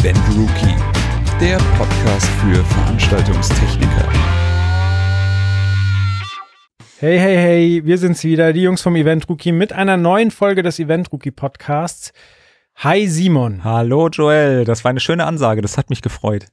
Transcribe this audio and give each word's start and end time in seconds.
Event 0.00 0.18
Rookie, 0.36 0.76
der 1.40 1.56
Podcast 1.76 2.26
für 2.40 2.64
Veranstaltungstechniker. 2.64 4.08
Hey, 7.00 7.18
hey, 7.18 7.36
hey, 7.36 7.84
wir 7.84 7.98
sind's 7.98 8.22
wieder, 8.22 8.52
die 8.52 8.62
Jungs 8.62 8.80
vom 8.80 8.94
Event 8.94 9.28
Rookie 9.28 9.50
mit 9.50 9.72
einer 9.72 9.96
neuen 9.96 10.30
Folge 10.30 10.62
des 10.62 10.78
Event 10.78 11.10
Rookie 11.10 11.32
Podcasts. 11.32 12.12
Hi 12.76 13.08
Simon. 13.08 13.64
Hallo 13.64 14.08
Joel, 14.08 14.64
das 14.64 14.84
war 14.84 14.90
eine 14.90 15.00
schöne 15.00 15.26
Ansage, 15.26 15.62
das 15.62 15.76
hat 15.76 15.90
mich 15.90 16.00
gefreut. 16.00 16.46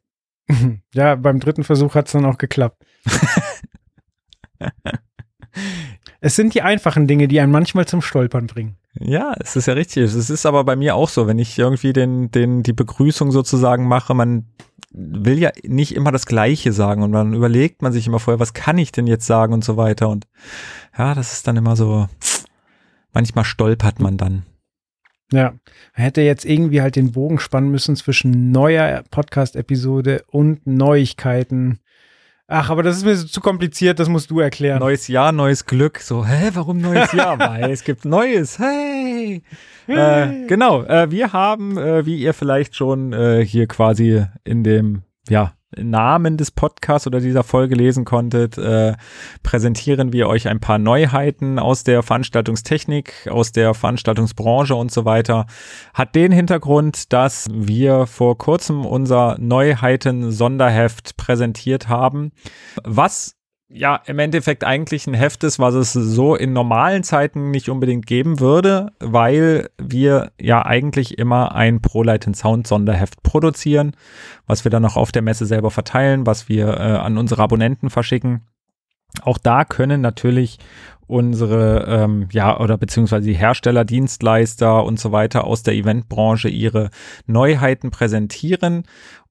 Ja, 0.95 1.13
beim 1.13 1.39
dritten 1.39 1.63
Versuch 1.63 1.93
hat's 1.93 2.13
dann 2.13 2.25
auch 2.25 2.39
geklappt. 2.39 2.83
es 6.25 6.35
sind 6.35 6.55
die 6.55 6.63
einfachen 6.63 7.05
Dinge, 7.05 7.27
die 7.27 7.39
einen 7.39 7.51
manchmal 7.51 7.85
zum 7.85 8.01
Stolpern 8.01 8.47
bringen. 8.47 8.77
Ja, 8.99 9.35
es 9.39 9.55
ist 9.55 9.67
ja 9.67 9.75
richtig. 9.75 10.05
Es 10.05 10.31
ist 10.31 10.47
aber 10.47 10.63
bei 10.63 10.75
mir 10.75 10.95
auch 10.95 11.07
so, 11.07 11.27
wenn 11.27 11.37
ich 11.37 11.59
irgendwie 11.59 11.93
den, 11.93 12.31
den, 12.31 12.63
die 12.63 12.73
Begrüßung 12.73 13.29
sozusagen 13.29 13.87
mache, 13.87 14.15
man 14.15 14.47
will 14.89 15.37
ja 15.37 15.51
nicht 15.63 15.93
immer 15.93 16.11
das 16.11 16.25
Gleiche 16.25 16.73
sagen 16.73 17.03
und 17.03 17.11
dann 17.11 17.35
überlegt 17.35 17.83
man 17.83 17.93
sich 17.93 18.07
immer 18.07 18.17
vorher, 18.17 18.39
was 18.39 18.55
kann 18.55 18.79
ich 18.79 18.91
denn 18.91 19.05
jetzt 19.05 19.27
sagen 19.27 19.53
und 19.53 19.63
so 19.63 19.77
weiter 19.77 20.09
und 20.09 20.25
ja, 20.97 21.13
das 21.13 21.33
ist 21.33 21.47
dann 21.47 21.57
immer 21.57 21.75
so, 21.75 22.07
manchmal 23.13 23.45
stolpert 23.45 23.99
man 23.99 24.17
dann. 24.17 24.47
Ja, 25.31 25.51
man 25.51 26.03
hätte 26.05 26.21
jetzt 26.21 26.43
irgendwie 26.43 26.81
halt 26.81 26.95
den 26.95 27.11
Bogen 27.11 27.37
spannen 27.37 27.69
müssen 27.69 27.95
zwischen 27.95 28.49
neuer 28.49 29.03
Podcast-Episode 29.11 30.23
und 30.25 30.65
Neuigkeiten. 30.65 31.81
Ach, 32.47 32.69
aber 32.69 32.83
das 32.83 32.97
ist 32.97 33.05
mir 33.05 33.15
zu 33.15 33.41
kompliziert, 33.41 33.97
das 33.99 34.07
musst 34.07 34.29
du 34.29 34.39
erklären. 34.39 34.79
Neues 34.79 35.07
Jahr, 35.07 35.31
neues 35.31 35.65
Glück. 35.65 35.97
So, 35.97 36.25
hä, 36.25 36.51
warum 36.53 36.77
neues 36.77 37.11
Jahr? 37.11 37.39
Weil 37.39 37.71
es 37.71 37.83
gibt 37.83 38.05
Neues. 38.05 38.59
Hey! 38.59 39.41
Äh, 39.87 40.45
genau, 40.45 40.83
äh, 40.83 41.09
wir 41.09 41.33
haben, 41.33 41.77
äh, 41.77 42.05
wie 42.05 42.17
ihr 42.17 42.35
vielleicht 42.35 42.75
schon 42.75 43.13
äh, 43.13 43.43
hier 43.43 43.67
quasi 43.67 44.25
in 44.43 44.63
dem, 44.63 45.01
ja, 45.27 45.54
Namen 45.77 46.37
des 46.37 46.51
Podcasts 46.51 47.07
oder 47.07 47.19
dieser 47.19 47.43
Folge 47.43 47.75
lesen 47.75 48.05
konntet, 48.05 48.57
äh, 48.57 48.93
präsentieren 49.43 50.13
wir 50.13 50.27
euch 50.27 50.47
ein 50.47 50.59
paar 50.59 50.77
Neuheiten 50.77 51.59
aus 51.59 51.83
der 51.83 52.03
Veranstaltungstechnik, 52.03 53.29
aus 53.29 53.51
der 53.51 53.73
Veranstaltungsbranche 53.73 54.75
und 54.75 54.91
so 54.91 55.05
weiter. 55.05 55.45
Hat 55.93 56.15
den 56.15 56.31
Hintergrund, 56.31 57.13
dass 57.13 57.47
wir 57.51 58.07
vor 58.07 58.37
kurzem 58.37 58.85
unser 58.85 59.37
Neuheiten-Sonderheft 59.39 61.17
präsentiert 61.17 61.89
haben, 61.89 62.31
was 62.83 63.34
ja 63.67 63.99
im 64.05 64.19
Endeffekt 64.19 64.63
eigentlich 64.63 65.07
ein 65.07 65.13
Heft 65.13 65.43
ist, 65.43 65.59
was 65.59 65.73
es 65.73 65.93
so 65.93 66.35
in 66.35 66.53
normalen 66.53 67.03
Zeiten 67.03 67.51
nicht 67.51 67.69
unbedingt 67.69 68.05
geben 68.05 68.39
würde, 68.39 68.91
weil 68.99 69.69
wir 69.77 70.31
ja 70.39 70.65
eigentlich 70.65 71.17
immer 71.17 71.55
ein 71.55 71.81
ProLight 71.81 72.35
Sound 72.35 72.67
Sonderheft 72.67 73.23
produzieren, 73.23 73.95
was 74.45 74.63
wir 74.63 74.69
dann 74.71 74.83
noch 74.83 74.97
auf 74.97 75.11
der 75.11 75.21
Messe 75.21 75.45
selber 75.45 75.71
verteilen, 75.71 76.25
was 76.25 76.47
wir 76.47 76.67
äh, 76.67 76.97
an 76.97 77.17
unsere 77.17 77.41
Abonnenten 77.41 77.89
verschicken. 77.89 78.41
Auch 79.21 79.37
da 79.37 79.63
können 79.63 80.01
natürlich 80.01 80.59
unsere, 81.07 81.85
ähm, 81.87 82.27
ja, 82.31 82.59
oder 82.59 82.77
beziehungsweise 82.77 83.27
die 83.27 83.35
Hersteller, 83.35 83.85
Dienstleister 83.85 84.83
und 84.83 84.99
so 84.99 85.11
weiter 85.11 85.45
aus 85.45 85.63
der 85.63 85.75
Eventbranche 85.75 86.49
ihre 86.49 86.89
Neuheiten 87.27 87.91
präsentieren. 87.91 88.83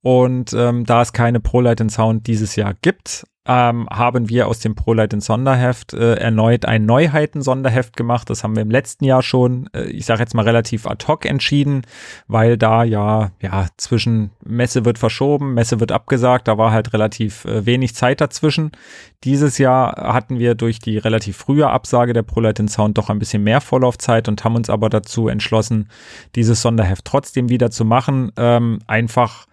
Und 0.03 0.53
ähm, 0.53 0.85
da 0.85 1.03
es 1.03 1.13
keine 1.13 1.41
ProLight 1.41 1.91
Sound 1.91 2.27
dieses 2.27 2.57
Jahr 2.57 2.75
gibt, 2.83 3.25
ähm, 3.47 3.87
haben 3.91 4.31
wir 4.31 4.49
aus 4.49 4.61
dem 4.61 4.75
ProLight 4.75 5.21
Sonderheft 5.23 5.93
äh, 5.93 6.15
erneut 6.15 6.65
ein 6.65 6.87
Neuheiten-Sonderheft 6.87 7.97
gemacht. 7.97 8.31
Das 8.31 8.43
haben 8.43 8.57
wir 8.57 8.63
im 8.63 8.71
letzten 8.71 9.05
Jahr 9.05 9.23
schon, 9.23 9.69
äh, 9.75 9.85
ich 9.85 10.07
sage 10.07 10.21
jetzt 10.21 10.35
mal 10.35 10.45
relativ 10.45 10.87
ad 10.87 11.07
hoc 11.07 11.27
entschieden, 11.27 11.83
weil 12.27 12.57
da 12.57 12.85
ja, 12.85 13.33
ja, 13.41 13.67
zwischen 13.77 14.31
Messe 14.43 14.87
wird 14.87 14.99
verschoben, 14.99 15.53
Messe 15.53 15.79
wird 15.79 15.93
abgesagt, 15.93 16.49
da 16.49 16.57
war 16.57 16.73
halt 16.73 16.95
relativ 16.95 17.45
äh, 17.45 17.67
wenig 17.67 17.95
Zeit 17.95 18.23
dazwischen. 18.23 18.73
Dieses 19.25 19.59
Jahr 19.59 20.15
hatten 20.15 20.39
wir 20.39 20.55
durch 20.55 20.79
die 20.79 20.97
relativ 20.97 21.37
frühe 21.37 21.64
Absage 21.71 22.13
der 22.13 22.23
ProLight 22.23 22.69
Sound 22.69 22.99
doch 22.99 23.11
ein 23.11 23.19
bisschen 23.19 23.43
mehr 23.43 23.61
Vorlaufzeit 23.61 24.29
und 24.29 24.45
haben 24.45 24.57
uns 24.57 24.71
aber 24.71 24.89
dazu 24.89 25.29
entschlossen, 25.29 25.89
dieses 26.35 26.63
Sonderheft 26.63 27.05
trotzdem 27.05 27.49
wieder 27.49 27.71
zu 27.71 27.85
machen. 27.85 28.33
Ähm, 28.37 28.79
einfach 28.87 29.47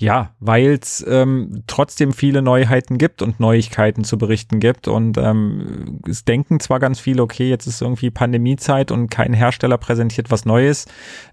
ja, 0.00 0.30
weil 0.40 0.78
es 0.80 1.04
ähm, 1.06 1.62
trotzdem 1.66 2.12
viele 2.12 2.40
Neuheiten 2.40 2.96
gibt 2.96 3.20
und 3.20 3.38
Neuigkeiten 3.38 4.02
zu 4.02 4.16
berichten 4.16 4.58
gibt. 4.58 4.88
Und 4.88 5.18
ähm, 5.18 6.00
es 6.08 6.24
denken 6.24 6.58
zwar 6.58 6.80
ganz 6.80 6.98
viele, 7.00 7.22
okay, 7.22 7.50
jetzt 7.50 7.66
ist 7.66 7.82
irgendwie 7.82 8.10
Pandemiezeit 8.10 8.90
und 8.90 9.10
kein 9.10 9.34
Hersteller 9.34 9.76
präsentiert 9.76 10.30
was 10.30 10.46
Neues. 10.46 10.86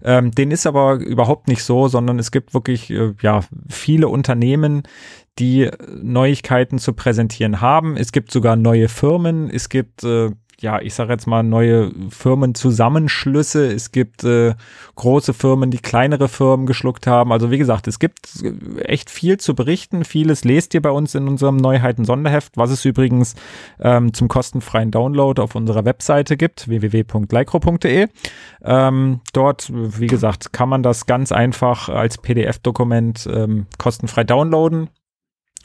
Ähm, 0.04 0.32
den 0.32 0.50
ist 0.50 0.66
aber 0.66 0.96
überhaupt 0.96 1.48
nicht 1.48 1.64
so, 1.64 1.88
sondern 1.88 2.18
es 2.18 2.30
gibt 2.30 2.52
wirklich 2.52 2.90
äh, 2.90 3.14
ja 3.22 3.40
viele 3.70 4.08
Unternehmen, 4.08 4.82
die 5.38 5.70
Neuigkeiten 6.02 6.78
zu 6.78 6.92
präsentieren 6.92 7.60
haben. 7.60 7.96
Es 7.96 8.12
gibt 8.12 8.30
sogar 8.32 8.56
neue 8.56 8.88
Firmen. 8.88 9.50
Es 9.50 9.68
gibt 9.68 10.04
äh, 10.04 10.30
ja, 10.60 10.80
ich 10.80 10.94
sage 10.94 11.12
jetzt 11.12 11.26
mal, 11.26 11.44
neue 11.44 11.92
Firmenzusammenschlüsse. 12.10 13.72
Es 13.72 13.92
gibt 13.92 14.24
äh, 14.24 14.54
große 14.96 15.32
Firmen, 15.32 15.70
die 15.70 15.78
kleinere 15.78 16.28
Firmen 16.28 16.66
geschluckt 16.66 17.06
haben. 17.06 17.30
Also 17.30 17.52
wie 17.52 17.58
gesagt, 17.58 17.86
es 17.86 18.00
gibt 18.00 18.28
echt 18.80 19.08
viel 19.08 19.38
zu 19.38 19.54
berichten. 19.54 20.04
Vieles 20.04 20.44
lest 20.44 20.74
ihr 20.74 20.82
bei 20.82 20.90
uns 20.90 21.14
in 21.14 21.28
unserem 21.28 21.56
Neuheiten-Sonderheft, 21.58 22.56
was 22.56 22.70
es 22.70 22.84
übrigens 22.84 23.36
ähm, 23.78 24.12
zum 24.12 24.26
kostenfreien 24.26 24.90
Download 24.90 25.40
auf 25.40 25.54
unserer 25.54 25.84
Webseite 25.84 26.36
gibt, 26.36 26.68
www.lycro.de. 26.68 28.08
Ähm, 28.64 29.20
dort, 29.32 29.70
wie 29.72 30.08
gesagt, 30.08 30.52
kann 30.52 30.68
man 30.68 30.82
das 30.82 31.06
ganz 31.06 31.30
einfach 31.30 31.88
als 31.88 32.18
PDF-Dokument 32.18 33.28
ähm, 33.32 33.66
kostenfrei 33.78 34.24
downloaden 34.24 34.88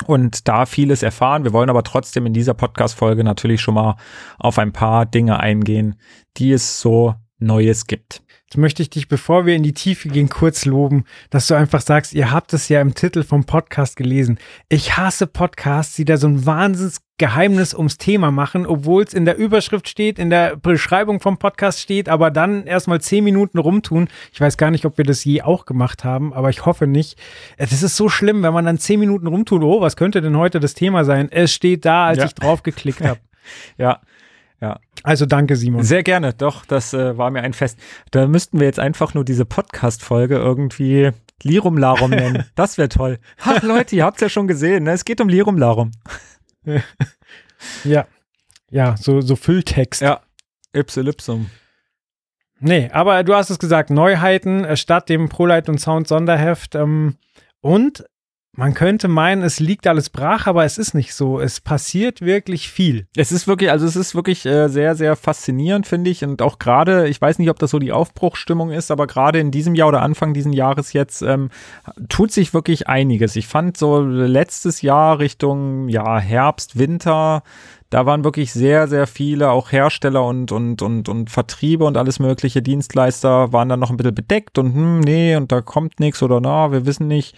und 0.04 0.48
da 0.48 0.66
vieles 0.66 1.04
erfahren. 1.04 1.44
Wir 1.44 1.54
wollen 1.54 1.70
aber 1.70 1.84
trotzdem 1.84 2.26
in 2.26 2.34
dieser 2.34 2.54
Podcast-Folge 2.54 3.24
natürlich 3.24 3.62
schon 3.62 3.76
mal 3.76 3.96
auf 4.40 4.60
ein 4.60 4.72
paar 4.72 5.06
Dinge 5.06 5.40
eingehen, 5.40 5.96
die 6.38 6.52
es 6.52 6.80
so 6.80 7.16
Neues 7.40 7.88
gibt. 7.88 8.24
Möchte 8.58 8.82
ich 8.82 8.90
dich, 8.90 9.08
bevor 9.08 9.46
wir 9.46 9.56
in 9.56 9.64
die 9.64 9.74
Tiefe 9.74 10.10
gehen, 10.10 10.30
kurz 10.30 10.66
loben, 10.66 11.06
dass 11.30 11.48
du 11.48 11.56
einfach 11.56 11.82
sagst, 11.82 12.14
ihr 12.14 12.32
habt 12.32 12.54
es 12.54 12.70
ja 12.70 12.82
im 12.82 12.94
Titel 12.94 13.24
vom 13.24 13.46
Podcast 13.46 13.96
gelesen. 13.96 14.38
Ich 14.70 14.98
hasse 14.98 15.28
Podcasts, 15.28 15.96
die 15.96 16.06
da 16.06 16.18
so 16.18 16.28
ein 16.28 16.46
Wahnsinnsgeheimnis 16.46 17.74
ums 17.74 17.98
Thema 17.98 18.32
machen, 18.32 18.66
obwohl 18.66 19.04
es 19.04 19.14
in 19.14 19.26
der 19.26 19.38
Überschrift 19.38 19.88
steht, 19.88 20.20
in 20.20 20.30
der 20.30 20.56
Beschreibung 20.56 21.20
vom 21.20 21.38
Podcast 21.38 21.80
steht, 21.80 22.10
aber 22.10 22.32
dann 22.32 22.66
erstmal 22.66 23.02
zehn 23.02 23.24
Minuten 23.24 23.58
rumtun. 23.58 24.08
Ich 24.32 24.42
weiß 24.42 24.58
gar 24.58 24.72
nicht, 24.72 24.86
ob 24.86 24.98
wir 24.98 25.06
das 25.06 25.24
je 25.24 25.42
auch 25.42 25.66
gemacht 25.66 26.04
haben, 26.04 26.34
aber 26.34 26.50
ich 26.50 26.66
hoffe 26.66 26.88
nicht. 26.88 27.18
Das 27.58 27.84
ist 27.84 27.96
so 27.96 28.10
schlimm, 28.10 28.44
wenn 28.44 28.54
man 28.54 28.66
dann 28.66 28.78
zehn 28.78 29.00
Minuten 29.00 29.28
rumtut. 29.28 29.64
Oh, 29.64 29.82
was 29.82 29.96
könnte 29.96 30.22
denn 30.22 30.38
heute 30.38 30.60
das 30.60 30.74
Thema 30.74 31.06
sein? 31.06 31.32
Es 31.32 31.54
steht 31.54 31.86
da, 31.86 32.08
als 32.08 32.20
ja. 32.20 32.26
ich 32.26 32.36
drauf 32.36 32.64
geklickt 32.64 33.02
habe. 33.02 33.20
ja, 33.78 34.00
ja. 34.62 34.80
Also 35.04 35.26
danke, 35.26 35.58
Simon. 35.58 35.84
Sehr 35.84 36.02
gerne, 36.02 36.34
doch, 36.34 36.66
das 36.66 36.94
äh, 36.94 37.18
war 37.18 37.30
mir 37.30 37.42
ein 37.42 37.54
Fest. 37.54 37.78
Da 38.12 38.26
müssten 38.26 38.60
wir 38.60 38.68
jetzt 38.68 38.80
einfach 38.80 39.14
nur 39.14 39.26
diese 39.26 39.46
Podcast-Folge 39.46 40.36
irgendwie 40.36 41.12
Lirum 41.44 41.78
Larum 41.78 42.10
nennen. 42.10 42.46
Das 42.56 42.78
wäre 42.78 42.90
toll. 42.90 43.20
Ach 43.42 43.62
Leute, 43.64 43.96
ihr 43.98 44.06
habt 44.06 44.18
es 44.18 44.22
ja 44.22 44.30
schon 44.30 44.48
gesehen, 44.48 44.86
ne? 44.86 44.92
es 44.92 45.04
geht 45.04 45.20
um 45.20 45.28
Lirum 45.28 45.58
Larum. 45.58 45.92
ja, 47.84 48.08
ja, 48.72 48.96
so, 48.98 49.22
so 49.22 49.36
Fülltext. 49.36 50.02
Ja, 50.02 50.22
Ipsilipsum. 50.72 51.50
Nee, 52.60 52.90
aber 52.94 53.24
du 53.26 53.36
hast 53.36 53.50
es 53.50 53.60
gesagt, 53.60 53.90
Neuheiten 53.90 54.64
äh, 54.64 54.78
statt 54.78 55.10
dem 55.10 55.28
ProLight 55.28 55.68
und 55.68 55.80
Sound 55.80 56.08
Sonderheft. 56.08 56.76
Ähm, 56.76 57.18
und 57.60 58.06
man 58.56 58.76
könnte 58.76 59.08
meinen, 59.08 59.42
es 59.42 59.60
liegt 59.60 59.88
alles 59.88 60.12
brach, 60.12 60.46
aber 60.46 60.64
es 60.64 60.78
ist 60.78 60.94
nicht 60.94 61.16
so. 61.16 61.40
Es 61.40 61.60
passiert 61.60 62.22
wirklich 62.22 62.70
viel. 62.70 63.08
Es 63.16 63.32
ist 63.32 63.48
wirklich, 63.48 63.72
also 63.72 63.88
es 63.88 63.96
ist 63.96 64.14
wirklich 64.14 64.46
äh, 64.46 64.68
sehr, 64.68 64.94
sehr 64.94 65.16
faszinierend, 65.16 65.88
finde 65.88 66.12
ich. 66.12 66.24
Und 66.24 66.40
auch 66.44 66.60
gerade, 66.60 67.08
ich 67.08 67.20
weiß 67.20 67.40
nicht, 67.40 67.50
ob 67.50 67.58
das 67.58 67.72
so 67.72 67.80
die 67.80 67.92
Aufbruchsstimmung 67.92 68.70
ist, 68.70 68.92
aber 68.92 69.08
gerade 69.08 69.40
in 69.40 69.50
diesem 69.50 69.74
Jahr 69.74 69.88
oder 69.88 70.04
Anfang 70.04 70.36
diesen 70.36 70.54
Jahres 70.54 70.94
jetzt 70.94 71.24
ähm, 71.24 71.50
tut 72.10 72.32
sich 72.32 72.54
wirklich 72.54 72.88
einiges. 72.88 73.36
Ich 73.36 73.48
fand 73.48 73.76
so 73.76 74.02
letztes 74.02 74.84
Jahr 74.84 75.18
Richtung 75.18 75.90
ja, 75.90 76.20
Herbst, 76.20 76.78
Winter, 76.78 77.42
da 77.94 78.08
waren 78.08 78.24
wirklich 78.24 78.52
sehr, 78.54 78.88
sehr 78.88 79.06
viele, 79.06 79.52
auch 79.52 79.72
Hersteller 79.72 80.26
und, 80.26 80.52
und, 80.52 80.82
und, 80.82 81.10
und 81.10 81.30
Vertriebe 81.30 81.86
und 81.86 81.96
alles 81.96 82.18
mögliche 82.18 82.64
Dienstleister 82.64 83.54
waren 83.54 83.70
dann 83.70 83.80
noch 83.80 83.92
ein 83.92 83.98
bisschen 83.98 84.16
bedeckt 84.16 84.58
und 84.58 84.74
hm, 84.74 85.00
nee, 85.02 85.36
und 85.36 85.52
da 85.52 85.62
kommt 85.62 86.00
nichts 86.00 86.24
oder 86.24 86.42
na, 86.42 86.72
wir 86.72 86.88
wissen 86.88 87.08
nicht. 87.08 87.36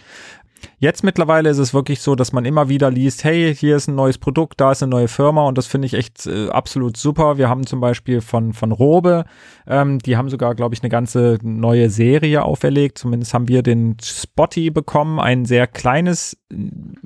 Jetzt 0.78 1.04
mittlerweile 1.04 1.48
ist 1.48 1.58
es 1.58 1.72
wirklich 1.72 2.00
so, 2.00 2.14
dass 2.14 2.32
man 2.32 2.44
immer 2.44 2.68
wieder 2.68 2.90
liest, 2.90 3.24
hey, 3.24 3.54
hier 3.54 3.76
ist 3.76 3.88
ein 3.88 3.94
neues 3.94 4.18
Produkt, 4.18 4.60
da 4.60 4.72
ist 4.72 4.82
eine 4.82 4.90
neue 4.90 5.08
Firma 5.08 5.46
und 5.46 5.56
das 5.56 5.66
finde 5.66 5.86
ich 5.86 5.94
echt 5.94 6.26
äh, 6.26 6.48
absolut 6.48 6.96
super. 6.96 7.38
Wir 7.38 7.48
haben 7.48 7.66
zum 7.66 7.80
Beispiel 7.80 8.20
von, 8.20 8.52
von 8.52 8.72
Robe, 8.72 9.24
ähm, 9.66 9.98
die 9.98 10.16
haben 10.16 10.28
sogar, 10.28 10.54
glaube 10.54 10.74
ich, 10.74 10.82
eine 10.82 10.90
ganze 10.90 11.38
neue 11.42 11.90
Serie 11.90 12.44
auferlegt. 12.44 12.98
Zumindest 12.98 13.34
haben 13.34 13.48
wir 13.48 13.62
den 13.62 13.96
Spotty 14.02 14.70
bekommen, 14.70 15.18
ein 15.18 15.44
sehr 15.44 15.66
kleines, 15.66 16.36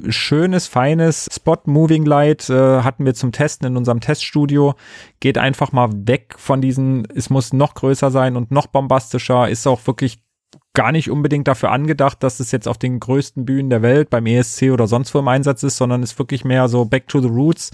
schönes, 0.09 0.67
feines 0.67 1.29
Spot 1.33 1.59
Moving 1.67 2.05
Light 2.05 2.51
äh, 2.51 2.83
hatten 2.83 3.05
wir 3.05 3.15
zum 3.15 3.33
Testen 3.33 3.67
in 3.69 3.77
unserem 3.77 4.01
Teststudio. 4.01 4.75
Geht 5.21 5.39
einfach 5.39 5.73
mal 5.73 5.91
weg 5.93 6.35
von 6.37 6.61
diesen, 6.61 7.07
es 7.15 7.31
muss 7.31 7.53
noch 7.53 7.75
größer 7.75 8.11
sein 8.11 8.37
und 8.37 8.51
noch 8.51 8.67
bombastischer, 8.67 9.49
ist 9.49 9.67
auch 9.67 9.87
wirklich 9.87 10.19
gar 10.72 10.93
nicht 10.93 11.11
unbedingt 11.11 11.49
dafür 11.49 11.72
angedacht, 11.72 12.22
dass 12.22 12.38
es 12.38 12.52
jetzt 12.52 12.69
auf 12.69 12.78
den 12.78 13.00
größten 13.00 13.44
Bühnen 13.44 13.70
der 13.70 13.82
Welt 13.82 14.08
beim 14.08 14.26
ESC 14.26 14.70
oder 14.70 14.87
sonst 14.87 15.12
wo 15.14 15.19
im 15.19 15.26
Einsatz 15.26 15.64
ist, 15.64 15.76
sondern 15.76 16.02
ist 16.02 16.19
wirklich 16.19 16.44
mehr 16.44 16.69
so 16.69 16.84
Back 16.84 17.08
to 17.08 17.20
the 17.20 17.28
Roots 17.28 17.72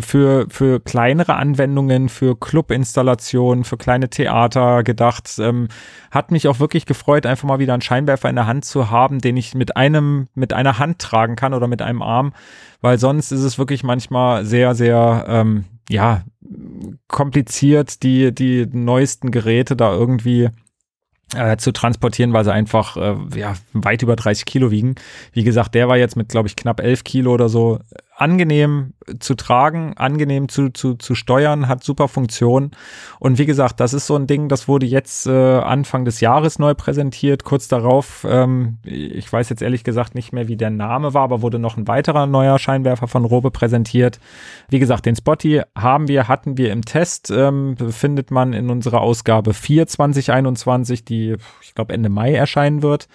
für, 0.00 0.46
für 0.48 0.80
kleinere 0.80 1.34
Anwendungen, 1.34 2.08
für 2.08 2.34
Clubinstallationen, 2.34 3.64
für 3.64 3.76
kleine 3.76 4.08
Theater 4.08 4.82
gedacht. 4.82 5.30
Ähm, 5.38 5.68
hat 6.10 6.30
mich 6.30 6.48
auch 6.48 6.58
wirklich 6.58 6.86
gefreut, 6.86 7.26
einfach 7.26 7.46
mal 7.46 7.58
wieder 7.58 7.74
einen 7.74 7.82
Scheinwerfer 7.82 8.30
in 8.30 8.36
der 8.36 8.46
Hand 8.46 8.64
zu 8.64 8.90
haben, 8.90 9.18
den 9.18 9.36
ich 9.36 9.54
mit 9.54 9.76
einem, 9.76 10.28
mit 10.34 10.54
einer 10.54 10.78
Hand 10.78 11.00
tragen 11.00 11.36
kann 11.36 11.52
oder 11.52 11.68
mit 11.68 11.82
einem 11.82 12.00
Arm, 12.00 12.32
weil 12.80 12.98
sonst 12.98 13.30
ist 13.30 13.42
es 13.42 13.58
wirklich 13.58 13.84
manchmal 13.84 14.46
sehr, 14.46 14.74
sehr, 14.74 15.26
ähm, 15.28 15.64
ja, 15.90 16.22
kompliziert, 17.08 18.02
die, 18.02 18.34
die 18.34 18.66
neuesten 18.66 19.30
Geräte 19.30 19.76
da 19.76 19.92
irgendwie 19.92 20.48
äh, 21.34 21.56
zu 21.56 21.72
transportieren, 21.72 22.32
weil 22.32 22.44
sie 22.44 22.52
einfach 22.52 22.96
äh, 22.96 23.16
ja, 23.34 23.54
weit 23.72 24.02
über 24.02 24.16
30 24.16 24.44
Kilo 24.44 24.70
wiegen. 24.70 24.94
Wie 25.32 25.44
gesagt, 25.44 25.74
der 25.74 25.88
war 25.88 25.96
jetzt 25.96 26.16
mit, 26.16 26.28
glaube 26.28 26.48
ich, 26.48 26.56
knapp 26.56 26.80
11 26.80 27.04
Kilo 27.04 27.32
oder 27.32 27.48
so 27.48 27.80
angenehm 28.22 28.94
zu 29.18 29.34
tragen, 29.34 29.94
angenehm 29.96 30.48
zu, 30.48 30.68
zu, 30.70 30.94
zu 30.94 31.16
steuern, 31.16 31.66
hat 31.66 31.82
super 31.82 32.06
Funktion. 32.06 32.70
Und 33.18 33.38
wie 33.38 33.46
gesagt, 33.46 33.80
das 33.80 33.94
ist 33.94 34.06
so 34.06 34.14
ein 34.14 34.28
Ding, 34.28 34.48
das 34.48 34.68
wurde 34.68 34.86
jetzt 34.86 35.26
äh, 35.26 35.58
Anfang 35.58 36.04
des 36.04 36.20
Jahres 36.20 36.60
neu 36.60 36.74
präsentiert. 36.74 37.42
Kurz 37.42 37.66
darauf, 37.66 38.24
ähm, 38.28 38.78
ich 38.84 39.30
weiß 39.30 39.48
jetzt 39.48 39.60
ehrlich 39.60 39.82
gesagt 39.82 40.14
nicht 40.14 40.32
mehr, 40.32 40.46
wie 40.46 40.56
der 40.56 40.70
Name 40.70 41.14
war, 41.14 41.22
aber 41.22 41.42
wurde 41.42 41.58
noch 41.58 41.76
ein 41.76 41.88
weiterer 41.88 42.26
neuer 42.26 42.60
Scheinwerfer 42.60 43.08
von 43.08 43.24
Robe 43.24 43.50
präsentiert. 43.50 44.20
Wie 44.68 44.78
gesagt, 44.78 45.04
den 45.04 45.16
Spotty 45.16 45.62
haben 45.76 46.06
wir, 46.06 46.28
hatten 46.28 46.56
wir 46.56 46.70
im 46.70 46.84
Test, 46.84 47.32
ähm, 47.32 47.76
findet 47.76 48.30
man 48.30 48.52
in 48.52 48.70
unserer 48.70 49.00
Ausgabe 49.00 49.52
4 49.52 49.88
2021, 49.88 51.04
die, 51.04 51.36
ich 51.60 51.74
glaube, 51.74 51.92
Ende 51.92 52.08
Mai 52.08 52.34
erscheinen 52.34 52.82
wird. 52.82 53.08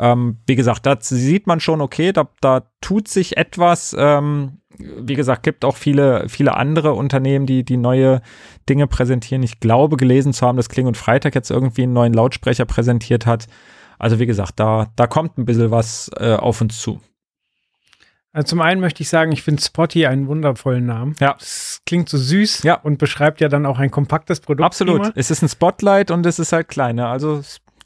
Ähm, 0.00 0.38
wie 0.46 0.56
gesagt, 0.56 0.86
da 0.86 0.96
sieht 0.98 1.46
man 1.46 1.60
schon, 1.60 1.82
okay, 1.82 2.12
da, 2.12 2.30
da 2.40 2.62
tut 2.80 3.06
sich 3.06 3.36
etwas. 3.36 3.94
Ähm, 3.98 4.60
wie 4.78 5.14
gesagt, 5.14 5.42
gibt 5.42 5.64
auch 5.64 5.76
viele, 5.76 6.26
viele 6.28 6.56
andere 6.56 6.94
Unternehmen, 6.94 7.44
die, 7.44 7.64
die 7.64 7.76
neue 7.76 8.22
Dinge 8.68 8.86
präsentieren. 8.86 9.42
Ich 9.42 9.60
glaube, 9.60 9.98
gelesen 9.98 10.32
zu 10.32 10.46
haben, 10.46 10.56
dass 10.56 10.70
Kling 10.70 10.86
und 10.86 10.96
Freitag 10.96 11.34
jetzt 11.34 11.50
irgendwie 11.50 11.82
einen 11.82 11.92
neuen 11.92 12.14
Lautsprecher 12.14 12.64
präsentiert 12.64 13.26
hat. 13.26 13.46
Also 13.98 14.18
wie 14.18 14.26
gesagt, 14.26 14.58
da, 14.58 14.90
da 14.96 15.06
kommt 15.06 15.36
ein 15.36 15.44
bisschen 15.44 15.70
was 15.70 16.10
äh, 16.16 16.32
auf 16.32 16.62
uns 16.62 16.80
zu. 16.80 17.00
Also 18.32 18.46
zum 18.46 18.62
einen 18.62 18.80
möchte 18.80 19.02
ich 19.02 19.10
sagen, 19.10 19.32
ich 19.32 19.42
finde 19.42 19.60
Spotty 19.60 20.06
einen 20.06 20.28
wundervollen 20.28 20.86
Namen. 20.86 21.14
Ja. 21.20 21.36
Es 21.38 21.82
klingt 21.84 22.08
so 22.08 22.16
süß 22.16 22.62
ja. 22.62 22.74
und 22.74 22.98
beschreibt 22.98 23.42
ja 23.42 23.48
dann 23.48 23.66
auch 23.66 23.78
ein 23.78 23.90
kompaktes 23.90 24.40
Produkt. 24.40 24.64
Absolut. 24.64 25.12
Es 25.14 25.30
ist 25.30 25.42
ein 25.42 25.48
Spotlight 25.48 26.10
und 26.10 26.24
es 26.24 26.38
ist 26.38 26.52
halt 26.52 26.68
kleiner. 26.68 27.08
Also 27.08 27.42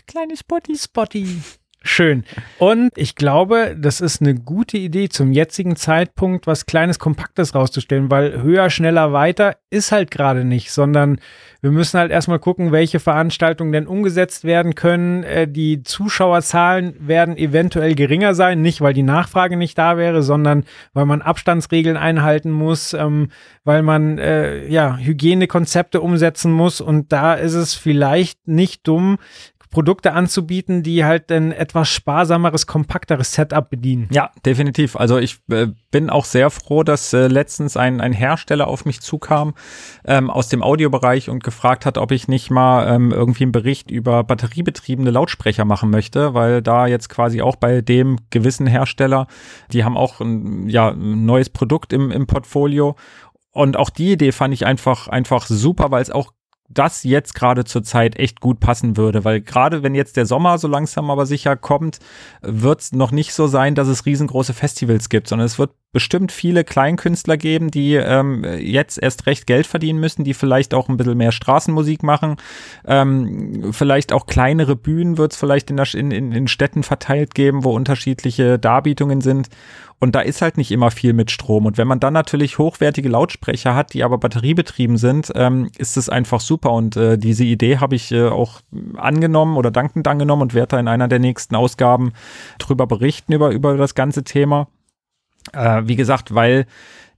kleine 0.07 0.37
Spotty. 0.37 0.77
Spotty. 0.77 1.41
Schön. 1.87 2.25
Und 2.59 2.93
ich 2.97 3.15
glaube, 3.15 3.77
das 3.79 4.01
ist 4.01 4.23
eine 4.23 4.35
gute 4.35 4.79
Idee 4.79 5.11
zum 5.11 5.33
jetzigen 5.33 5.77
Zeitpunkt, 5.77 6.47
was 6.47 6.65
Kleines, 6.65 6.99
Kompaktes 6.99 7.55
rauszustellen, 7.55 8.11
weil 8.11 8.43
höher, 8.43 8.71
schneller, 8.71 9.13
weiter 9.13 9.57
ist 9.69 9.93
halt 9.93 10.11
gerade 10.11 10.47
nicht, 10.47 10.73
sondern 10.73 11.21
wir 11.61 11.71
müssen 11.71 11.99
halt 11.99 12.11
erstmal 12.11 12.39
gucken, 12.39 12.73
welche 12.73 13.01
Veranstaltungen 13.01 13.73
denn 13.73 13.87
umgesetzt 13.87 14.45
werden 14.45 14.75
können. 14.75 15.25
Äh, 15.25 15.47
die 15.47 15.83
Zuschauerzahlen 15.83 16.95
werden 17.01 17.37
eventuell 17.37 17.95
geringer 17.95 18.35
sein, 18.35 18.63
nicht 18.63 18.81
weil 18.81 18.95
die 18.95 19.03
Nachfrage 19.03 19.57
nicht 19.57 19.77
da 19.77 19.99
wäre, 19.99 20.23
sondern 20.23 20.65
weil 20.95 21.07
man 21.07 21.21
Abstandsregeln 21.21 21.97
einhalten 21.99 22.51
muss, 22.51 22.95
ähm, 22.95 23.29
weil 23.63 23.83
man 23.83 24.19
äh, 24.19 24.67
ja 24.69 24.97
Hygienekonzepte 24.97 26.01
umsetzen 26.01 26.53
muss. 26.53 26.81
Und 26.81 27.13
da 27.13 27.35
ist 27.35 27.55
es 27.55 27.75
vielleicht 27.75 28.47
nicht 28.47 28.87
dumm, 28.89 29.19
Produkte 29.75 30.12
anzubieten, 30.12 30.85
die 30.85 31.05
halt 31.05 31.32
ein 31.32 31.50
etwas 31.50 31.88
sparsameres, 31.88 32.69
kompakteres 32.69 33.32
Setup 33.32 33.69
bedienen. 33.69 34.09
Ja, 34.12 34.31
definitiv. 34.47 34.94
Also 34.94 35.19
ich 35.19 35.41
äh, 35.50 35.67
bin 35.91 36.11
auch 36.11 36.25
sehr 36.25 36.50
froh, 36.50 36.85
dass 36.85 37.12
äh, 37.12 37.26
letztens 37.26 37.76
ein, 37.76 38.00
ein 38.00 38.12
Hersteller 38.12 38.69
auf 38.69 38.85
mich 38.85 39.00
zukam 39.00 39.55
ähm, 40.05 40.31
aus 40.31 40.49
dem 40.49 40.62
Audiobereich 40.62 41.29
und 41.29 41.43
gefragt 41.43 41.87
hat, 41.87 41.99
ob 41.99 42.12
ich 42.12 42.29
nicht 42.29 42.50
mal 42.50 42.94
ähm, 42.94 43.11
irgendwie 43.11 43.43
einen 43.43 43.53
Bericht 43.53 43.91
über 43.91 44.23
batteriebetriebene 44.23 45.11
Lautsprecher 45.11 45.65
machen 45.65 45.91
möchte, 45.91 46.35
weil 46.35 46.62
da 46.62 46.87
jetzt 46.87 47.09
quasi 47.09 47.43
auch 47.43 47.56
bei 47.56 47.81
dem 47.81 48.19
gewissen 48.31 48.69
Hersteller, 48.69 49.27
die 49.73 49.82
haben 49.82 49.97
auch 49.97 50.20
ein, 50.20 50.69
ja, 50.69 50.91
ein 50.91 51.27
neues 51.27 51.50
Produkt 51.50 51.93
im, 51.93 52.12
im 52.12 52.29
Portfolio 52.29 52.94
und 53.50 53.77
auch 53.77 53.91
die 53.91 54.12
Idee 54.12 54.31
fand 54.31 54.55
ich 54.55 54.67
einfach, 54.67 55.09
einfach 55.09 55.47
super, 55.47 55.91
weil 55.91 56.03
es 56.03 56.11
auch 56.11 56.32
das 56.69 57.05
jetzt 57.05 57.35
gerade 57.35 57.65
zur 57.65 57.83
Zeit 57.83 58.17
echt 58.17 58.41
gut 58.41 58.61
passen 58.61 58.97
würde, 58.97 59.25
weil 59.25 59.41
gerade 59.41 59.83
wenn 59.83 59.95
jetzt 59.95 60.17
der 60.17 60.27
Sommer 60.27 60.59
so 60.59 60.69
langsam 60.69 61.11
aber 61.11 61.27
sicher 61.27 61.57
kommt, 61.57 61.99
wird 62.41 62.81
es 62.81 62.93
noch 62.93 63.11
nicht 63.11 63.35
so 63.35 63.47
sein, 63.47 63.75
dass 63.75 63.89
es 63.89 64.07
riesengroße 64.07 64.55
Festivals 64.55 65.09
gibt, 65.09 65.29
sondern 65.29 65.47
es 65.47 65.59
wird 65.59 65.73
bestimmt 65.94 66.32
viele 66.32 66.64
Kleinkünstler 66.64 67.37
geben, 67.37 67.70
die 67.70 67.94
ähm, 67.94 68.44
jetzt 68.58 69.00
erst 69.00 69.26
recht 69.26 69.46
Geld 69.46 69.67
verdienen 69.67 70.00
müssen, 70.00 70.25
die 70.25 70.35
vielleicht 70.35 70.75
auch 70.75 70.88
ein 70.88 70.96
bisschen 70.96 71.17
mehr 71.17 71.31
Straßenmusik 71.31 72.02
machen. 72.02 72.37
Ähm, 72.85 73.73
vielleicht 73.73 74.12
auch 74.12 74.26
kleinere 74.26 74.75
Bühnen 74.75 75.17
wird 75.19 75.32
es 75.32 75.38
vielleicht 75.38 75.70
in, 75.70 75.76
der, 75.76 75.87
in, 75.94 76.11
in, 76.11 76.49
Städten 76.49 76.82
verteilt 76.82 77.35
geben, 77.37 77.62
wo 77.62 77.70
unterschiedliche 77.70 78.58
Darbietungen 78.58 79.20
sind. 79.20 79.49
Und 80.00 80.17
da 80.17 80.20
ist 80.20 80.43
halt 80.43 80.58
nicht 80.58 80.73
immer 80.73 80.91
viel 80.91 81.12
mit 81.12 81.31
Strom. 81.31 81.64
Und 81.64 81.79
wenn 81.79 81.87
man 81.87 82.00
dann 82.00 82.12
natürlich 82.12 82.58
hochwertige 82.58 83.08
Lautsprecher 83.08 83.76
hat, 83.76 83.94
die 83.94 84.02
aber 84.02 84.19
batteriebetrieben 84.19 84.96
sind, 84.96 85.31
ähm, 85.37 85.70
ist 85.79 85.96
es 85.96 86.08
einfach 86.08 86.41
super. 86.41 86.73
Und 86.73 86.96
äh, 86.96 87.17
diese 87.17 87.44
Idee 87.44 87.79
habe 87.79 87.94
ich 87.94 88.11
äh, 88.11 88.26
auch 88.26 88.61
angenommen 88.96 89.56
oder 89.56 89.70
dankend 89.70 90.08
angenommen 90.08 90.43
und 90.43 90.55
werde 90.55 90.70
da 90.70 90.81
in 90.81 90.88
einer 90.88 91.06
der 91.06 91.20
nächsten 91.20 91.55
Ausgaben 91.55 92.12
drüber 92.58 92.88
berichten, 92.88 93.32
über, 93.32 93.50
über 93.50 93.76
das 93.76 93.94
ganze 93.94 94.25
Thema. 94.25 94.67
Äh, 95.52 95.82
wie 95.85 95.96
gesagt, 95.96 96.35
weil 96.35 96.67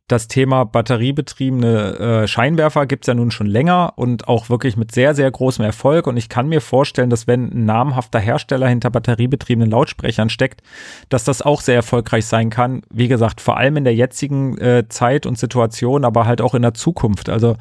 das 0.09 0.29
Thema 0.29 0.65
batteriebetriebene 0.65 2.23
äh, 2.23 2.29
Scheinwerfer 2.29 2.87
gibt's 2.87 3.09
ja 3.09 3.15
nun 3.15 3.33
schon 3.33 3.49
länger 3.49 3.95
und 3.97 4.29
auch 4.29 4.49
wirklich 4.49 4.77
mit 4.77 4.93
sehr, 4.93 5.17
sehr 5.17 5.29
großem 5.29 5.65
Erfolg. 5.65 6.07
Und 6.07 6.17
ich 6.17 6.29
kann 6.29 6.49
mir 6.49 6.61
vorstellen, 6.61 7.11
dass 7.11 7.27
wenn 7.27 7.53
ein 7.53 7.65
namhafter 7.65 8.21
Hersteller 8.21 8.69
hinter 8.69 8.91
batteriebetriebenen 8.91 9.69
Lautsprechern 9.69 10.31
steckt, 10.31 10.63
dass 11.09 11.25
das 11.25 11.43
auch 11.43 11.61
sehr 11.61 11.75
erfolgreich 11.75 12.27
sein 12.27 12.51
kann. 12.51 12.83
Wie 12.89 13.09
gesagt, 13.09 13.41
vor 13.41 13.57
allem 13.57 13.79
in 13.79 13.85
der 13.85 13.97
jetzigen 13.97 14.57
äh, 14.59 14.85
Zeit 14.89 15.27
und 15.27 15.39
Situation, 15.39 16.05
aber 16.05 16.25
halt 16.25 16.41
auch 16.41 16.55
in 16.55 16.63
der 16.63 16.75
Zukunft. 16.75 17.29
Also 17.29 17.57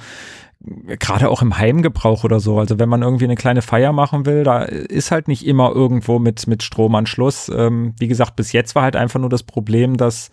gerade 1.00 1.30
auch 1.30 1.42
im 1.42 1.58
Heimgebrauch 1.58 2.24
oder 2.24 2.40
so. 2.40 2.60
Also 2.60 2.80
wenn 2.80 2.90
man 2.90 3.02
irgendwie 3.02 3.26
eine 3.26 3.36
kleine 3.36 3.62
Feier 3.62 3.94
machen 3.94 4.26
will, 4.26 4.44
da 4.44 4.64
ist 4.64 5.12
halt 5.12 5.28
nicht 5.28 5.46
immer 5.46 5.72
irgendwo 5.72 6.20
mit, 6.20 6.48
mit 6.48 6.64
Stromanschluss. 6.64 7.50
Ähm, 7.50 7.94
wie 8.00 8.08
gesagt, 8.08 8.36
bis 8.36 8.52
jetzt 8.52 8.76
war 8.76 8.84
halt 8.84 8.96
einfach 8.96 9.20
nur 9.20 9.30
das 9.30 9.44
Problem, 9.44 9.98
dass 9.98 10.32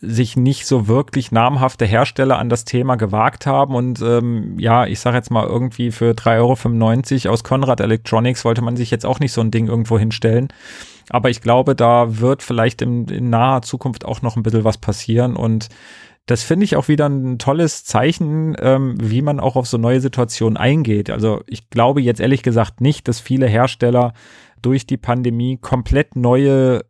sich 0.00 0.36
nicht 0.36 0.66
so 0.66 0.88
wirklich 0.88 1.32
namhafte 1.32 1.84
Hersteller 1.84 2.38
an 2.38 2.48
das 2.48 2.64
Thema 2.64 2.96
gewagt 2.96 3.46
haben. 3.46 3.74
Und 3.74 4.00
ähm, 4.00 4.58
ja, 4.58 4.86
ich 4.86 5.00
sage 5.00 5.16
jetzt 5.16 5.30
mal 5.30 5.46
irgendwie 5.46 5.90
für 5.90 6.12
3,95 6.12 7.24
Euro 7.26 7.34
aus 7.34 7.44
Conrad 7.44 7.80
Electronics 7.80 8.44
wollte 8.44 8.62
man 8.62 8.76
sich 8.76 8.90
jetzt 8.90 9.04
auch 9.04 9.20
nicht 9.20 9.32
so 9.32 9.42
ein 9.42 9.50
Ding 9.50 9.68
irgendwo 9.68 9.98
hinstellen. 9.98 10.48
Aber 11.10 11.28
ich 11.28 11.42
glaube, 11.42 11.74
da 11.74 12.20
wird 12.20 12.42
vielleicht 12.42 12.80
in, 12.80 13.06
in 13.08 13.28
naher 13.28 13.62
Zukunft 13.62 14.04
auch 14.04 14.22
noch 14.22 14.36
ein 14.36 14.42
bisschen 14.42 14.64
was 14.64 14.78
passieren. 14.78 15.36
Und 15.36 15.68
das 16.26 16.42
finde 16.42 16.64
ich 16.64 16.76
auch 16.76 16.88
wieder 16.88 17.08
ein 17.08 17.38
tolles 17.38 17.84
Zeichen, 17.84 18.54
ähm, 18.60 18.96
wie 19.00 19.22
man 19.22 19.40
auch 19.40 19.56
auf 19.56 19.66
so 19.66 19.76
neue 19.76 20.00
Situationen 20.00 20.56
eingeht. 20.56 21.10
Also 21.10 21.42
ich 21.46 21.68
glaube 21.68 22.00
jetzt 22.00 22.20
ehrlich 22.20 22.42
gesagt 22.42 22.80
nicht, 22.80 23.08
dass 23.08 23.20
viele 23.20 23.46
Hersteller 23.46 24.12
durch 24.60 24.86
die 24.86 24.96
Pandemie 24.96 25.58
komplett 25.58 26.14
neue 26.14 26.82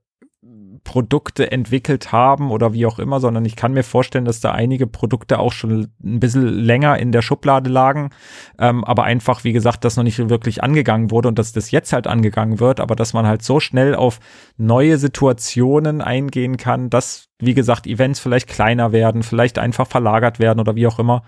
Produkte 0.84 1.50
entwickelt 1.52 2.10
haben 2.10 2.50
oder 2.50 2.72
wie 2.72 2.86
auch 2.86 2.98
immer, 2.98 3.20
sondern 3.20 3.44
ich 3.44 3.54
kann 3.54 3.72
mir 3.72 3.84
vorstellen, 3.84 4.24
dass 4.24 4.40
da 4.40 4.52
einige 4.52 4.86
Produkte 4.86 5.38
auch 5.38 5.52
schon 5.52 5.88
ein 6.02 6.20
bisschen 6.20 6.46
länger 6.46 6.98
in 6.98 7.12
der 7.12 7.22
Schublade 7.22 7.70
lagen, 7.70 8.10
ähm, 8.58 8.84
aber 8.84 9.04
einfach, 9.04 9.44
wie 9.44 9.52
gesagt, 9.52 9.84
das 9.84 9.96
noch 9.96 10.02
nicht 10.02 10.28
wirklich 10.28 10.62
angegangen 10.62 11.10
wurde 11.10 11.28
und 11.28 11.38
dass 11.38 11.52
das 11.52 11.70
jetzt 11.70 11.92
halt 11.92 12.06
angegangen 12.06 12.58
wird, 12.58 12.80
aber 12.80 12.96
dass 12.96 13.12
man 13.12 13.26
halt 13.26 13.42
so 13.42 13.60
schnell 13.60 13.94
auf 13.94 14.18
neue 14.56 14.98
Situationen 14.98 16.00
eingehen 16.00 16.56
kann, 16.56 16.90
dass, 16.90 17.28
wie 17.38 17.54
gesagt, 17.54 17.86
Events 17.86 18.18
vielleicht 18.18 18.48
kleiner 18.48 18.90
werden, 18.92 19.22
vielleicht 19.22 19.58
einfach 19.58 19.86
verlagert 19.86 20.40
werden 20.40 20.58
oder 20.58 20.74
wie 20.74 20.86
auch 20.88 20.98
immer. 20.98 21.22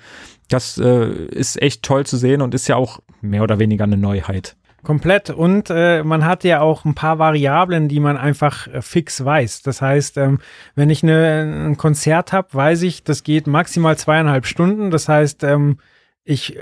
Das 0.48 0.78
äh, 0.78 1.06
ist 1.06 1.62
echt 1.62 1.84
toll 1.84 2.04
zu 2.06 2.16
sehen 2.16 2.42
und 2.42 2.54
ist 2.54 2.68
ja 2.68 2.76
auch 2.76 3.00
mehr 3.20 3.42
oder 3.42 3.58
weniger 3.58 3.84
eine 3.84 3.96
Neuheit. 3.96 4.56
Komplett. 4.84 5.30
Und 5.30 5.70
äh, 5.70 6.04
man 6.04 6.24
hat 6.24 6.44
ja 6.44 6.60
auch 6.60 6.84
ein 6.84 6.94
paar 6.94 7.18
Variablen, 7.18 7.88
die 7.88 8.00
man 8.00 8.16
einfach 8.16 8.68
äh, 8.68 8.82
fix 8.82 9.24
weiß. 9.24 9.62
Das 9.62 9.82
heißt, 9.82 10.18
ähm, 10.18 10.38
wenn 10.74 10.90
ich 10.90 11.02
eine, 11.02 11.66
ein 11.68 11.76
Konzert 11.76 12.32
habe, 12.32 12.48
weiß 12.52 12.82
ich, 12.82 13.02
das 13.02 13.24
geht 13.24 13.46
maximal 13.46 13.96
zweieinhalb 13.96 14.46
Stunden. 14.46 14.90
Das 14.90 15.08
heißt, 15.08 15.42
ähm, 15.42 15.78
ich 16.22 16.58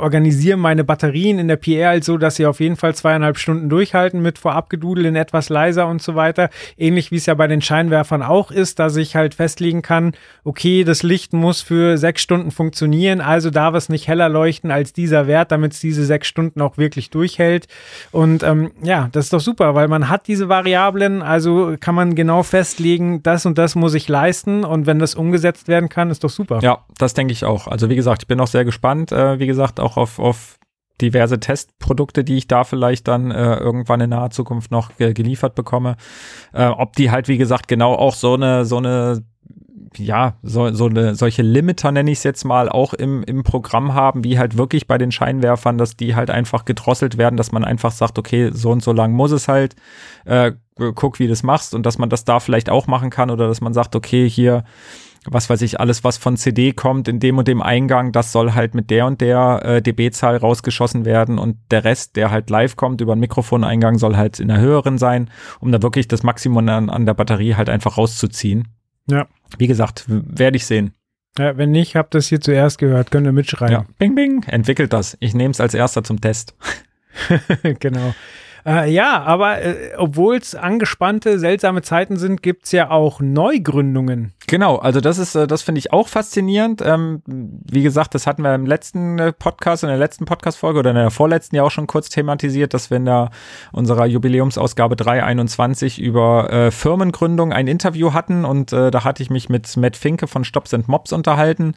organisiere 0.00 0.56
meine 0.56 0.84
Batterien 0.84 1.38
in 1.38 1.48
der 1.48 1.56
PR 1.56 1.90
halt 1.90 2.04
so, 2.04 2.18
dass 2.18 2.36
sie 2.36 2.46
auf 2.46 2.60
jeden 2.60 2.76
Fall 2.76 2.94
zweieinhalb 2.94 3.38
Stunden 3.38 3.68
durchhalten 3.68 4.22
mit 4.22 4.38
Vorabgedudeln 4.38 5.16
etwas 5.16 5.48
leiser 5.48 5.86
und 5.86 6.02
so 6.02 6.14
weiter. 6.14 6.50
Ähnlich 6.76 7.10
wie 7.10 7.16
es 7.16 7.26
ja 7.26 7.34
bei 7.34 7.46
den 7.46 7.62
Scheinwerfern 7.62 8.22
auch 8.22 8.50
ist, 8.50 8.78
dass 8.78 8.96
ich 8.96 9.16
halt 9.16 9.34
festlegen 9.34 9.82
kann, 9.82 10.12
okay, 10.44 10.84
das 10.84 11.02
Licht 11.02 11.32
muss 11.32 11.60
für 11.60 11.98
sechs 11.98 12.22
Stunden 12.22 12.50
funktionieren, 12.50 13.20
also 13.20 13.50
darf 13.50 13.74
es 13.74 13.88
nicht 13.88 14.08
heller 14.08 14.28
leuchten 14.28 14.70
als 14.70 14.92
dieser 14.92 15.26
Wert, 15.26 15.52
damit 15.52 15.72
es 15.72 15.80
diese 15.80 16.04
sechs 16.04 16.28
Stunden 16.28 16.60
auch 16.60 16.78
wirklich 16.78 17.10
durchhält. 17.10 17.66
Und 18.12 18.42
ähm, 18.42 18.70
ja, 18.82 19.08
das 19.12 19.26
ist 19.26 19.32
doch 19.32 19.40
super, 19.40 19.74
weil 19.74 19.88
man 19.88 20.08
hat 20.08 20.28
diese 20.28 20.48
Variablen, 20.48 21.22
also 21.22 21.76
kann 21.78 21.94
man 21.94 22.14
genau 22.14 22.42
festlegen, 22.42 23.22
das 23.22 23.46
und 23.46 23.58
das 23.58 23.74
muss 23.74 23.94
ich 23.94 24.08
leisten 24.08 24.64
und 24.64 24.86
wenn 24.86 24.98
das 24.98 25.14
umgesetzt 25.14 25.68
werden 25.68 25.88
kann, 25.88 26.10
ist 26.10 26.24
doch 26.24 26.30
super. 26.30 26.60
Ja, 26.62 26.78
das 26.98 27.14
denke 27.14 27.32
ich 27.32 27.44
auch. 27.44 27.66
Also 27.66 27.88
wie 27.90 27.96
gesagt, 27.96 28.22
ich 28.22 28.28
bin 28.28 28.40
auch 28.40 28.46
sehr 28.46 28.64
gespannt, 28.64 29.12
äh, 29.12 29.38
wie 29.38 29.46
gesagt, 29.46 29.80
auch 29.80 29.89
auf, 29.96 30.18
auf 30.18 30.58
diverse 31.00 31.40
Testprodukte, 31.40 32.24
die 32.24 32.36
ich 32.36 32.46
da 32.46 32.64
vielleicht 32.64 33.08
dann 33.08 33.30
äh, 33.30 33.56
irgendwann 33.56 34.00
in 34.00 34.10
naher 34.10 34.30
Zukunft 34.30 34.70
noch 34.70 34.96
ge 34.96 35.14
geliefert 35.14 35.54
bekomme. 35.54 35.96
Äh, 36.52 36.66
ob 36.66 36.94
die 36.94 37.10
halt, 37.10 37.28
wie 37.28 37.38
gesagt, 37.38 37.68
genau 37.68 37.94
auch 37.94 38.14
so 38.14 38.34
eine, 38.34 38.64
so 38.64 38.76
eine 38.76 39.22
ja, 39.96 40.34
so, 40.42 40.72
so 40.72 40.86
eine, 40.86 41.14
solche 41.14 41.42
Limiter 41.42 41.90
nenne 41.90 42.10
ich 42.10 42.18
es 42.18 42.24
jetzt 42.24 42.44
mal, 42.44 42.68
auch 42.68 42.94
im, 42.94 43.22
im 43.24 43.42
Programm 43.42 43.94
haben, 43.94 44.22
wie 44.22 44.38
halt 44.38 44.56
wirklich 44.56 44.86
bei 44.86 44.98
den 44.98 45.10
Scheinwerfern, 45.10 45.78
dass 45.78 45.96
die 45.96 46.14
halt 46.14 46.30
einfach 46.30 46.64
gedrosselt 46.64 47.18
werden, 47.18 47.36
dass 47.36 47.50
man 47.50 47.64
einfach 47.64 47.90
sagt, 47.90 48.18
okay, 48.18 48.50
so 48.52 48.70
und 48.70 48.82
so 48.82 48.92
lang 48.92 49.12
muss 49.12 49.32
es 49.32 49.48
halt, 49.48 49.74
äh, 50.26 50.52
guck, 50.94 51.18
wie 51.18 51.24
du 51.24 51.30
das 51.30 51.42
machst 51.42 51.74
und 51.74 51.84
dass 51.86 51.98
man 51.98 52.08
das 52.08 52.24
da 52.24 52.38
vielleicht 52.40 52.70
auch 52.70 52.86
machen 52.86 53.10
kann 53.10 53.30
oder 53.30 53.48
dass 53.48 53.60
man 53.60 53.74
sagt, 53.74 53.96
okay, 53.96 54.28
hier, 54.28 54.64
was 55.26 55.50
weiß 55.50 55.62
ich, 55.62 55.80
alles, 55.80 56.02
was 56.02 56.16
von 56.16 56.36
CD 56.36 56.72
kommt, 56.72 57.06
in 57.06 57.20
dem 57.20 57.38
und 57.38 57.46
dem 57.46 57.60
Eingang, 57.60 58.12
das 58.12 58.32
soll 58.32 58.54
halt 58.54 58.74
mit 58.74 58.90
der 58.90 59.06
und 59.06 59.20
der 59.20 59.60
äh, 59.64 59.82
dB-Zahl 59.82 60.36
rausgeschossen 60.36 61.04
werden 61.04 61.38
und 61.38 61.56
der 61.70 61.84
Rest, 61.84 62.16
der 62.16 62.30
halt 62.30 62.48
live 62.48 62.76
kommt 62.76 63.00
über 63.00 63.12
einen 63.12 63.20
Mikrofoneingang, 63.20 63.98
soll 63.98 64.16
halt 64.16 64.40
in 64.40 64.48
der 64.48 64.60
höheren 64.60 64.98
sein, 64.98 65.30
um 65.60 65.72
da 65.72 65.82
wirklich 65.82 66.08
das 66.08 66.22
Maximum 66.22 66.68
an, 66.68 66.88
an 66.88 67.06
der 67.06 67.14
Batterie 67.14 67.54
halt 67.54 67.68
einfach 67.68 67.98
rauszuziehen. 67.98 68.68
Ja. 69.10 69.26
Wie 69.58 69.66
gesagt, 69.66 70.04
werde 70.08 70.56
ich 70.56 70.66
sehen. 70.66 70.94
Ja, 71.38 71.56
wenn 71.56 71.70
nicht, 71.70 71.96
habt 71.96 72.14
ihr 72.14 72.18
es 72.18 72.28
hier 72.28 72.40
zuerst 72.40 72.78
gehört, 72.78 73.10
könnt 73.10 73.26
ihr 73.26 73.32
mitschreiben. 73.32 73.72
Ja. 73.72 73.86
Bing, 73.98 74.14
bing, 74.14 74.42
entwickelt 74.44 74.92
das. 74.92 75.16
Ich 75.20 75.34
nehme 75.34 75.52
es 75.52 75.60
als 75.60 75.74
erster 75.74 76.02
zum 76.02 76.20
Test. 76.20 76.56
genau. 77.78 78.14
Äh, 78.66 78.90
ja, 78.90 79.22
aber 79.22 79.62
äh, 79.62 79.92
obwohl 79.96 80.36
es 80.36 80.54
angespannte, 80.54 81.38
seltsame 81.38 81.82
Zeiten 81.82 82.16
sind, 82.16 82.42
gibt 82.42 82.66
es 82.66 82.72
ja 82.72 82.90
auch 82.90 83.20
Neugründungen. 83.20 84.32
Genau, 84.46 84.76
also 84.76 85.00
das 85.00 85.18
ist, 85.18 85.34
äh, 85.34 85.46
das 85.46 85.62
finde 85.62 85.78
ich 85.78 85.92
auch 85.92 86.08
faszinierend. 86.08 86.82
Ähm, 86.84 87.22
wie 87.26 87.82
gesagt, 87.82 88.14
das 88.14 88.26
hatten 88.26 88.42
wir 88.42 88.54
im 88.54 88.66
letzten 88.66 89.18
äh, 89.18 89.32
Podcast, 89.32 89.84
in 89.84 89.88
der 89.88 89.98
letzten 89.98 90.24
Podcast-Folge 90.24 90.80
oder 90.80 90.90
in 90.90 90.96
der 90.96 91.10
vorletzten 91.10 91.56
ja 91.56 91.62
auch 91.62 91.70
schon 91.70 91.86
kurz 91.86 92.08
thematisiert, 92.08 92.74
dass 92.74 92.90
wir 92.90 92.96
in 92.96 93.04
der 93.04 93.30
unserer 93.72 94.06
Jubiläumsausgabe 94.06 94.96
321 94.96 96.00
über 96.00 96.52
äh, 96.52 96.70
Firmengründung 96.70 97.52
ein 97.52 97.66
Interview 97.66 98.12
hatten 98.12 98.44
und 98.44 98.72
äh, 98.72 98.90
da 98.90 99.04
hatte 99.04 99.22
ich 99.22 99.30
mich 99.30 99.48
mit 99.48 99.76
Matt 99.76 99.96
Finke 99.96 100.26
von 100.26 100.44
Stops 100.44 100.74
and 100.74 100.88
Mobs 100.88 101.12
unterhalten, 101.12 101.74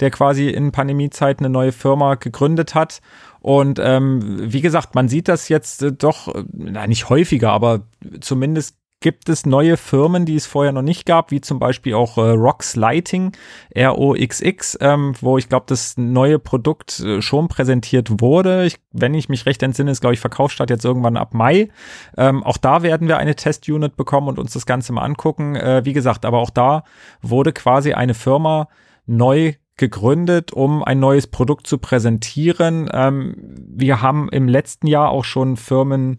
der 0.00 0.10
quasi 0.10 0.48
in 0.48 0.72
Pandemiezeiten 0.72 1.46
eine 1.46 1.52
neue 1.52 1.72
Firma 1.72 2.16
gegründet 2.16 2.74
hat 2.74 3.00
und 3.46 3.78
ähm, 3.78 4.38
wie 4.52 4.60
gesagt, 4.60 4.96
man 4.96 5.08
sieht 5.08 5.28
das 5.28 5.48
jetzt 5.48 5.80
äh, 5.80 5.92
doch, 5.92 6.34
äh, 6.34 6.88
nicht 6.88 7.10
häufiger, 7.10 7.52
aber 7.52 7.86
zumindest 8.20 8.76
gibt 8.98 9.28
es 9.28 9.46
neue 9.46 9.76
Firmen, 9.76 10.26
die 10.26 10.34
es 10.34 10.46
vorher 10.46 10.72
noch 10.72 10.82
nicht 10.82 11.06
gab, 11.06 11.30
wie 11.30 11.40
zum 11.40 11.60
Beispiel 11.60 11.94
auch 11.94 12.18
äh, 12.18 12.30
Rox 12.30 12.74
Lighting, 12.74 13.30
ROXX, 13.76 14.78
ähm, 14.80 15.14
wo 15.20 15.38
ich 15.38 15.48
glaube, 15.48 15.66
das 15.68 15.96
neue 15.96 16.40
Produkt 16.40 16.98
äh, 16.98 17.22
schon 17.22 17.46
präsentiert 17.46 18.20
wurde. 18.20 18.66
Ich, 18.66 18.80
wenn 18.90 19.14
ich 19.14 19.28
mich 19.28 19.46
recht 19.46 19.62
entsinne, 19.62 19.92
ist, 19.92 20.00
glaube 20.00 20.14
ich, 20.14 20.20
Verkaufsstart 20.20 20.70
jetzt 20.70 20.84
irgendwann 20.84 21.16
ab 21.16 21.32
Mai. 21.32 21.68
Ähm, 22.16 22.42
auch 22.42 22.56
da 22.56 22.82
werden 22.82 23.06
wir 23.06 23.18
eine 23.18 23.36
Testunit 23.36 23.94
bekommen 23.94 24.26
und 24.26 24.40
uns 24.40 24.54
das 24.54 24.66
Ganze 24.66 24.92
mal 24.92 25.02
angucken. 25.02 25.54
Äh, 25.54 25.84
wie 25.84 25.92
gesagt, 25.92 26.24
aber 26.24 26.38
auch 26.38 26.50
da 26.50 26.82
wurde 27.22 27.52
quasi 27.52 27.92
eine 27.92 28.14
Firma 28.14 28.66
neu 29.06 29.52
gegründet, 29.76 30.52
um 30.52 30.82
ein 30.82 30.98
neues 30.98 31.26
Produkt 31.26 31.66
zu 31.66 31.78
präsentieren. 31.78 32.88
Ähm, 32.92 33.34
wir 33.68 34.00
haben 34.00 34.28
im 34.30 34.48
letzten 34.48 34.86
Jahr 34.86 35.10
auch 35.10 35.24
schon 35.24 35.56
Firmen 35.56 36.16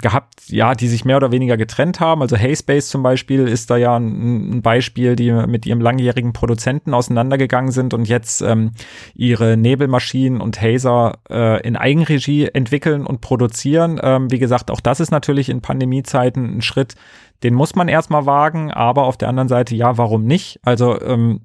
gehabt, 0.00 0.48
ja, 0.48 0.74
die 0.74 0.86
sich 0.86 1.04
mehr 1.04 1.16
oder 1.16 1.32
weniger 1.32 1.56
getrennt 1.56 1.98
haben. 2.00 2.22
Also 2.22 2.36
Hayspace 2.36 2.88
zum 2.88 3.02
Beispiel 3.02 3.48
ist 3.48 3.70
da 3.70 3.76
ja 3.76 3.96
ein, 3.96 4.58
ein 4.58 4.62
Beispiel, 4.62 5.16
die 5.16 5.32
mit 5.32 5.66
ihrem 5.66 5.80
langjährigen 5.80 6.32
Produzenten 6.32 6.94
auseinandergegangen 6.94 7.72
sind 7.72 7.94
und 7.94 8.06
jetzt 8.06 8.40
ähm, 8.42 8.72
ihre 9.14 9.56
Nebelmaschinen 9.56 10.40
und 10.40 10.60
Hazer 10.60 11.18
äh, 11.28 11.66
in 11.66 11.76
Eigenregie 11.76 12.46
entwickeln 12.46 13.06
und 13.06 13.20
produzieren. 13.20 13.98
Ähm, 14.02 14.30
wie 14.30 14.38
gesagt, 14.38 14.70
auch 14.70 14.80
das 14.80 15.00
ist 15.00 15.10
natürlich 15.10 15.48
in 15.48 15.62
Pandemiezeiten 15.62 16.58
ein 16.58 16.62
Schritt, 16.62 16.94
den 17.42 17.54
muss 17.54 17.74
man 17.74 17.88
erstmal 17.88 18.26
wagen, 18.26 18.70
aber 18.70 19.04
auf 19.04 19.16
der 19.16 19.28
anderen 19.28 19.48
Seite, 19.48 19.74
ja, 19.74 19.96
warum 19.96 20.24
nicht? 20.24 20.60
Also 20.62 21.00
ähm, 21.00 21.40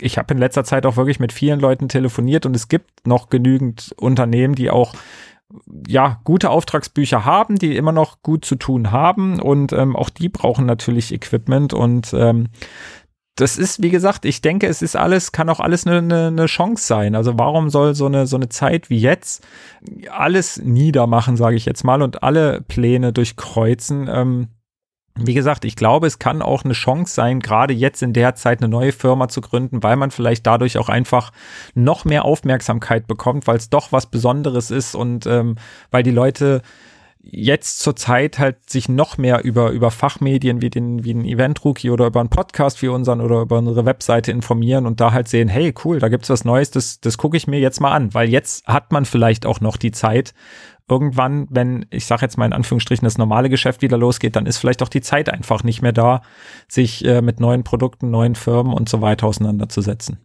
ich 0.00 0.18
habe 0.18 0.34
in 0.34 0.38
letzter 0.38 0.64
Zeit 0.64 0.86
auch 0.86 0.96
wirklich 0.96 1.20
mit 1.20 1.32
vielen 1.32 1.60
Leuten 1.60 1.88
telefoniert 1.88 2.46
und 2.46 2.54
es 2.54 2.68
gibt 2.68 3.06
noch 3.06 3.28
genügend 3.28 3.94
Unternehmen, 3.98 4.54
die 4.54 4.70
auch 4.70 4.94
ja 5.86 6.20
gute 6.24 6.50
Auftragsbücher 6.50 7.24
haben, 7.24 7.56
die 7.56 7.76
immer 7.76 7.92
noch 7.92 8.22
gut 8.22 8.44
zu 8.44 8.56
tun 8.56 8.90
haben 8.90 9.40
und 9.40 9.72
ähm, 9.72 9.94
auch 9.94 10.10
die 10.10 10.28
brauchen 10.28 10.66
natürlich 10.66 11.12
Equipment 11.12 11.72
und 11.72 12.12
ähm, 12.14 12.48
das 13.36 13.58
ist, 13.58 13.82
wie 13.82 13.90
gesagt, 13.90 14.24
ich 14.24 14.40
denke, 14.40 14.66
es 14.66 14.80
ist 14.80 14.96
alles, 14.96 15.30
kann 15.30 15.50
auch 15.50 15.60
alles 15.60 15.86
eine, 15.86 16.28
eine, 16.28 16.46
Chance 16.46 16.86
sein. 16.86 17.14
Also 17.14 17.38
warum 17.38 17.68
soll 17.68 17.94
so 17.94 18.06
eine, 18.06 18.26
so 18.26 18.36
eine 18.36 18.48
Zeit 18.48 18.88
wie 18.88 18.98
jetzt 18.98 19.46
alles 20.10 20.56
niedermachen, 20.56 21.36
sage 21.36 21.54
ich 21.54 21.66
jetzt 21.66 21.84
mal, 21.84 22.00
und 22.00 22.22
alle 22.22 22.62
Pläne 22.62 23.12
durchkreuzen? 23.12 24.08
Ähm, 24.10 24.48
wie 25.18 25.34
gesagt, 25.34 25.64
ich 25.64 25.76
glaube, 25.76 26.06
es 26.06 26.18
kann 26.18 26.42
auch 26.42 26.64
eine 26.64 26.74
Chance 26.74 27.14
sein, 27.14 27.40
gerade 27.40 27.72
jetzt 27.72 28.02
in 28.02 28.12
der 28.12 28.34
Zeit 28.34 28.60
eine 28.60 28.68
neue 28.68 28.92
Firma 28.92 29.28
zu 29.28 29.40
gründen, 29.40 29.82
weil 29.82 29.96
man 29.96 30.10
vielleicht 30.10 30.46
dadurch 30.46 30.78
auch 30.78 30.88
einfach 30.88 31.32
noch 31.74 32.04
mehr 32.04 32.24
Aufmerksamkeit 32.24 33.06
bekommt, 33.06 33.46
weil 33.46 33.56
es 33.56 33.70
doch 33.70 33.92
was 33.92 34.06
Besonderes 34.06 34.70
ist 34.70 34.94
und 34.94 35.26
ähm, 35.26 35.56
weil 35.90 36.02
die 36.02 36.10
Leute 36.10 36.62
jetzt 37.28 37.80
zur 37.80 37.96
Zeit 37.96 38.38
halt 38.38 38.70
sich 38.70 38.88
noch 38.88 39.18
mehr 39.18 39.42
über, 39.42 39.70
über 39.70 39.90
Fachmedien 39.90 40.60
wie 40.60 40.70
den, 40.70 41.02
wie 41.04 41.12
den 41.12 41.24
Event 41.24 41.64
Rookie 41.64 41.90
oder 41.90 42.06
über 42.06 42.20
einen 42.20 42.28
Podcast 42.28 42.80
wie 42.82 42.88
unseren 42.88 43.20
oder 43.20 43.40
über 43.40 43.58
unsere 43.58 43.84
Webseite 43.84 44.30
informieren 44.30 44.86
und 44.86 45.00
da 45.00 45.12
halt 45.12 45.28
sehen, 45.28 45.48
hey, 45.48 45.74
cool, 45.84 45.98
da 45.98 46.08
gibt's 46.08 46.30
was 46.30 46.44
Neues, 46.44 46.70
das, 46.70 47.00
das 47.00 47.18
gucke 47.18 47.36
ich 47.36 47.48
mir 47.48 47.58
jetzt 47.58 47.80
mal 47.80 47.92
an, 47.92 48.14
weil 48.14 48.28
jetzt 48.28 48.66
hat 48.66 48.92
man 48.92 49.04
vielleicht 49.04 49.44
auch 49.44 49.60
noch 49.60 49.76
die 49.76 49.90
Zeit, 49.90 50.34
irgendwann, 50.88 51.46
wenn, 51.50 51.86
ich 51.90 52.06
sage 52.06 52.22
jetzt 52.22 52.38
mal 52.38 52.46
in 52.46 52.52
Anführungsstrichen, 52.52 53.04
das 53.04 53.18
normale 53.18 53.48
Geschäft 53.48 53.82
wieder 53.82 53.98
losgeht, 53.98 54.36
dann 54.36 54.46
ist 54.46 54.58
vielleicht 54.58 54.82
auch 54.82 54.88
die 54.88 55.00
Zeit 55.00 55.28
einfach 55.28 55.64
nicht 55.64 55.82
mehr 55.82 55.92
da, 55.92 56.22
sich 56.68 57.04
äh, 57.04 57.22
mit 57.22 57.40
neuen 57.40 57.64
Produkten, 57.64 58.10
neuen 58.10 58.34
Firmen 58.34 58.72
und 58.72 58.88
so 58.88 59.00
weiter 59.00 59.26
auseinanderzusetzen. 59.26 60.18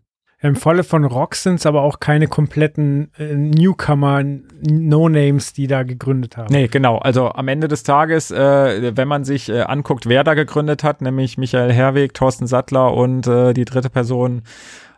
Im 0.43 0.55
Falle 0.55 0.83
von 0.83 1.05
Rock 1.05 1.35
sind 1.35 1.55
es 1.55 1.67
aber 1.67 1.83
auch 1.83 1.99
keine 1.99 2.27
kompletten 2.27 3.11
äh, 3.17 3.35
Newcomer, 3.35 4.23
No-Names, 4.23 5.53
die 5.53 5.67
da 5.67 5.83
gegründet 5.83 6.35
haben. 6.35 6.51
Nee, 6.51 6.67
genau. 6.67 6.97
Also 6.97 7.29
am 7.29 7.47
Ende 7.47 7.67
des 7.67 7.83
Tages, 7.83 8.31
äh, 8.31 8.95
wenn 8.97 9.07
man 9.07 9.23
sich 9.23 9.49
äh, 9.49 9.61
anguckt, 9.61 10.09
wer 10.09 10.23
da 10.23 10.33
gegründet 10.33 10.83
hat, 10.83 11.01
nämlich 11.01 11.37
Michael 11.37 11.71
Herweg, 11.71 12.15
Thorsten 12.15 12.47
Sattler 12.47 12.95
und 12.95 13.27
äh, 13.27 13.53
die 13.53 13.65
dritte 13.65 13.91
Person, 13.91 14.41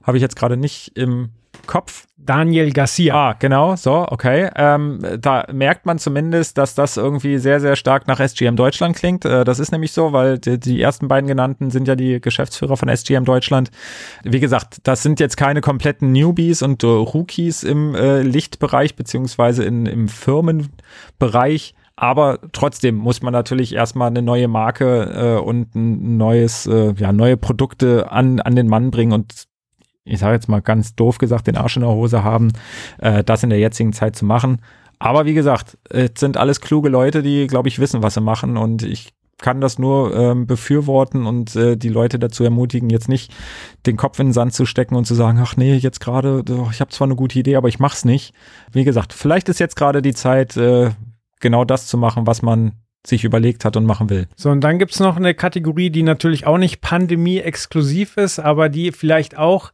habe 0.02 0.16
ich 0.16 0.22
jetzt 0.22 0.38
gerade 0.38 0.56
nicht 0.56 0.98
im 0.98 1.30
Kopf. 1.66 2.06
Daniel 2.26 2.72
Garcia. 2.72 3.14
Ah, 3.16 3.36
genau, 3.38 3.76
so, 3.76 4.06
okay. 4.08 4.50
Ähm, 4.56 5.00
da 5.20 5.46
merkt 5.52 5.86
man 5.86 6.00
zumindest, 6.00 6.58
dass 6.58 6.74
das 6.74 6.96
irgendwie 6.96 7.38
sehr, 7.38 7.60
sehr 7.60 7.76
stark 7.76 8.08
nach 8.08 8.20
SGM 8.20 8.56
Deutschland 8.56 8.96
klingt. 8.96 9.26
Äh, 9.26 9.44
das 9.44 9.60
ist 9.60 9.72
nämlich 9.72 9.92
so, 9.92 10.14
weil 10.14 10.40
die, 10.40 10.60
die, 10.60 10.82
ersten 10.82 11.08
beiden 11.08 11.28
genannten 11.28 11.70
sind 11.70 11.88
ja 11.88 11.96
die 11.96 12.22
Geschäftsführer 12.22 12.78
von 12.78 12.88
SGM 12.88 13.26
Deutschland. 13.26 13.72
Wie 14.24 14.40
gesagt, 14.40 14.78
das 14.84 15.04
sind 15.04 15.20
jetzt 15.20 15.36
keine 15.36 15.62
kompletten 15.62 16.12
Newbies 16.14 16.62
und 16.62 16.84
äh, 16.84 16.88
Rookies 16.88 17.64
im 17.64 17.94
äh, 17.94 18.22
Lichtbereich 18.22 18.96
beziehungsweise 18.96 19.66
in, 19.66 19.86
im 19.86 20.08
Firmenbereich. 20.08 21.76
Aber 21.96 22.40
trotzdem 22.54 22.96
muss 22.96 23.22
man 23.22 23.34
natürlich 23.34 23.74
erstmal 23.74 24.08
eine 24.08 24.22
neue 24.22 24.48
Marke 24.48 25.38
äh, 25.40 25.42
und 25.42 25.76
ein 25.76 26.18
neues, 26.18 26.66
äh, 26.66 26.94
ja, 26.98 27.12
neue 27.12 27.38
Produkte 27.38 28.12
an, 28.12 28.40
an 28.40 28.56
den 28.56 28.68
Mann 28.68 28.92
bringen 28.92 29.12
und 29.12 29.46
ich 30.06 30.20
sage 30.20 30.34
jetzt 30.34 30.50
mal 30.50 30.62
ganz 30.62 30.96
doof 30.96 31.18
gesagt, 31.18 31.48
den 31.48 31.58
Arsch 31.58 31.78
in 31.78 31.84
der 31.84 31.92
Hose 31.92 32.24
haben, 32.24 32.52
äh, 33.00 33.24
das 33.24 33.44
in 33.44 33.50
der 33.50 33.60
jetzigen 33.60 33.94
Zeit 33.94 34.16
zu 34.16 34.26
machen. 34.26 34.62
Aber 35.00 35.26
wie 35.26 35.34
gesagt, 35.34 35.78
es 35.90 36.12
sind 36.18 36.38
alles 36.38 36.62
kluge 36.62 36.90
Leute, 36.90 37.24
die, 37.24 37.48
glaube 37.48 37.68
ich, 37.68 37.80
wissen, 37.80 38.04
was 38.04 38.14
sie 38.14 38.22
machen. 38.22 38.58
Und 38.58 38.84
ich 38.84 39.14
kann 39.42 39.60
das 39.60 39.78
nur 39.78 40.16
ähm, 40.16 40.48
befürworten 40.48 41.26
und 41.26 41.56
äh, 41.56 41.76
die 41.76 41.90
Leute 41.90 42.20
dazu 42.20 42.44
ermutigen, 42.44 42.90
jetzt 42.90 43.10
nicht 43.10 43.34
den 43.86 43.98
Kopf 43.98 44.20
in 44.20 44.28
den 44.28 44.34
Sand 44.34 44.54
zu 44.54 44.66
stecken 44.66 44.96
und 44.96 45.06
zu 45.06 45.16
sagen, 45.16 45.40
ach 45.42 45.58
nee, 45.58 45.76
jetzt 45.76 46.00
gerade, 46.00 46.44
ich 46.72 46.80
habe 46.80 46.92
zwar 46.92 47.08
eine 47.08 47.16
gute 47.16 47.40
Idee, 47.40 47.58
aber 47.58 47.68
ich 47.68 47.80
mach's 47.80 48.06
nicht. 48.06 48.34
Wie 48.72 48.86
gesagt, 48.86 49.12
vielleicht 49.12 49.50
ist 49.50 49.60
jetzt 49.60 49.76
gerade 49.76 50.02
die 50.02 50.14
Zeit, 50.14 50.56
äh, 50.56 50.92
genau 51.42 51.66
das 51.66 51.88
zu 51.88 51.98
machen, 51.98 52.26
was 52.26 52.42
man 52.42 52.72
sich 53.06 53.26
überlegt 53.26 53.66
hat 53.66 53.76
und 53.76 53.86
machen 53.86 54.10
will. 54.10 54.28
So, 54.38 54.50
und 54.50 54.62
dann 54.62 54.80
gibt's 54.80 55.02
noch 55.02 55.18
eine 55.18 55.34
Kategorie, 55.34 55.90
die 55.90 56.04
natürlich 56.04 56.48
auch 56.48 56.58
nicht 56.58 56.80
pandemie-exklusiv 56.80 58.16
ist, 58.16 58.40
aber 58.40 58.70
die 58.70 58.94
vielleicht 58.94 59.38
auch 59.38 59.72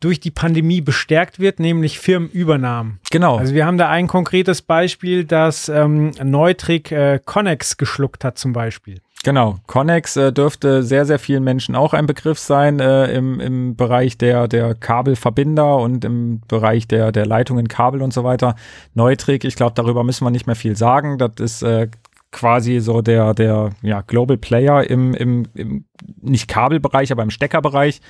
durch 0.00 0.20
die 0.20 0.30
Pandemie 0.30 0.80
bestärkt 0.80 1.38
wird, 1.38 1.58
nämlich 1.58 1.98
Firmenübernahmen. 1.98 3.00
Genau. 3.10 3.36
Also 3.36 3.54
wir 3.54 3.66
haben 3.66 3.78
da 3.78 3.88
ein 3.88 4.06
konkretes 4.06 4.62
Beispiel, 4.62 5.24
dass 5.24 5.68
ähm, 5.68 6.12
Neutrik 6.22 6.92
äh, 6.92 7.20
Connex 7.24 7.76
geschluckt 7.76 8.24
hat 8.24 8.38
zum 8.38 8.52
Beispiel. 8.52 9.00
Genau, 9.26 9.56
Connex 9.66 10.16
äh, 10.16 10.32
dürfte 10.32 10.84
sehr, 10.84 11.04
sehr 11.04 11.18
vielen 11.18 11.42
Menschen 11.42 11.74
auch 11.74 11.94
ein 11.94 12.06
Begriff 12.06 12.38
sein 12.38 12.78
äh, 12.78 13.06
im, 13.06 13.40
im 13.40 13.74
Bereich 13.74 14.16
der, 14.18 14.46
der 14.46 14.76
Kabelverbinder 14.76 15.78
und 15.78 16.04
im 16.04 16.42
Bereich 16.46 16.86
der, 16.86 17.10
der 17.10 17.26
Leitungen, 17.26 17.66
Kabel 17.66 18.02
und 18.02 18.12
so 18.12 18.22
weiter. 18.22 18.54
Neutrik, 18.94 19.44
ich 19.44 19.56
glaube, 19.56 19.72
darüber 19.74 20.04
müssen 20.04 20.24
wir 20.24 20.30
nicht 20.30 20.46
mehr 20.46 20.54
viel 20.54 20.76
sagen. 20.76 21.18
Das 21.18 21.32
ist 21.40 21.62
äh, 21.62 21.88
quasi 22.32 22.80
so 22.80 23.02
der, 23.02 23.34
der 23.34 23.70
ja, 23.82 24.02
Global 24.02 24.36
Player 24.36 24.88
im, 24.88 25.14
im, 25.14 25.46
im 25.54 25.84
nicht 26.20 26.48
Kabelbereich, 26.48 27.12
aber 27.12 27.22
im 27.22 27.30
Steckerbereich. 27.30 28.00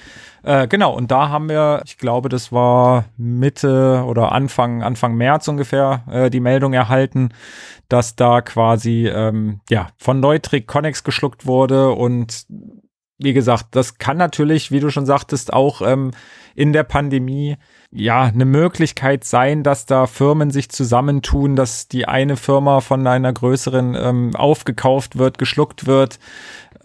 Äh, 0.42 0.66
genau, 0.68 0.94
und 0.94 1.10
da 1.10 1.28
haben 1.28 1.48
wir, 1.48 1.82
ich 1.84 1.98
glaube, 1.98 2.28
das 2.28 2.50
war 2.50 3.06
Mitte 3.16 4.04
oder 4.06 4.32
Anfang, 4.32 4.82
Anfang 4.82 5.14
März 5.14 5.48
ungefähr, 5.48 6.02
äh, 6.10 6.30
die 6.30 6.40
Meldung 6.40 6.72
erhalten, 6.72 7.28
dass 7.88 8.16
da 8.16 8.40
quasi 8.40 9.06
ähm, 9.06 9.60
ja, 9.70 9.88
von 9.96 10.20
Neutrik 10.20 10.66
Connex 10.66 11.04
geschluckt 11.04 11.46
wurde 11.46 11.90
und 11.90 12.46
wie 13.18 13.32
gesagt, 13.32 13.68
das 13.70 13.98
kann 13.98 14.18
natürlich, 14.18 14.70
wie 14.70 14.80
du 14.80 14.90
schon 14.90 15.06
sagtest, 15.06 15.52
auch 15.52 15.80
ähm, 15.80 16.10
in 16.54 16.72
der 16.72 16.84
Pandemie 16.84 17.56
ja 17.96 18.24
eine 18.24 18.44
Möglichkeit 18.44 19.24
sein, 19.24 19.62
dass 19.62 19.86
da 19.86 20.06
Firmen 20.06 20.50
sich 20.50 20.68
zusammentun, 20.68 21.56
dass 21.56 21.88
die 21.88 22.06
eine 22.06 22.36
Firma 22.36 22.80
von 22.80 23.06
einer 23.06 23.32
größeren 23.32 23.96
ähm, 23.98 24.36
aufgekauft 24.36 25.16
wird, 25.16 25.38
geschluckt 25.38 25.86
wird. 25.86 26.18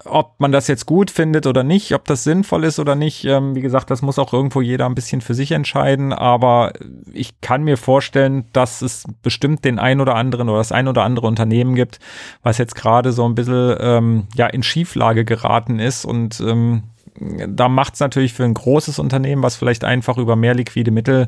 Ob 0.04 0.40
man 0.40 0.52
das 0.52 0.68
jetzt 0.68 0.88
gut 0.88 1.12
findet 1.12 1.46
oder 1.46 1.62
nicht, 1.64 1.94
ob 1.94 2.06
das 2.06 2.24
sinnvoll 2.24 2.64
ist 2.64 2.80
oder 2.80 2.96
nicht, 2.96 3.24
ähm, 3.26 3.54
wie 3.56 3.62
gesagt, 3.62 3.92
das 3.92 4.02
muss 4.02 4.18
auch 4.18 4.34
irgendwo 4.34 4.62
jeder 4.62 4.88
ein 4.88 4.96
bisschen 4.96 5.22
für 5.22 5.36
sich 5.36 5.52
entscheiden. 5.52 6.12
Aber 6.12 6.74
ich 7.14 7.40
kann 7.42 7.64
mir 7.64 7.78
vorstellen, 7.78 8.46
dass 8.54 8.82
es 8.82 9.04
bestimmt 9.22 9.64
den 9.64 9.78
ein 9.78 10.02
oder 10.02 10.16
anderen 10.16 10.50
oder 10.50 10.58
das 10.58 10.72
ein 10.72 10.88
oder 10.88 11.04
andere 11.04 11.28
Unternehmen 11.28 11.76
gibt, 11.76 12.00
was 12.42 12.58
jetzt 12.58 12.74
gerade 12.76 13.12
so 13.12 13.26
ein 13.26 13.36
bisschen 13.36 13.76
ähm, 13.80 14.28
ja 14.34 14.48
in 14.48 14.64
Schieflage 14.64 15.26
geraten 15.26 15.78
ist 15.78 16.06
und 16.06 16.40
ähm, 16.40 16.84
da 17.20 17.68
macht 17.68 17.96
es 17.96 18.00
natürlich 18.00 18.34
für 18.34 18.44
ein 18.44 18.54
großes 18.54 19.00
Unternehmen, 19.00 19.44
was 19.44 19.56
vielleicht 19.56 19.84
einfach 19.84 20.18
über 20.18 20.36
mehr 20.36 20.54
liquide 20.54 20.92
Mittel 20.92 21.28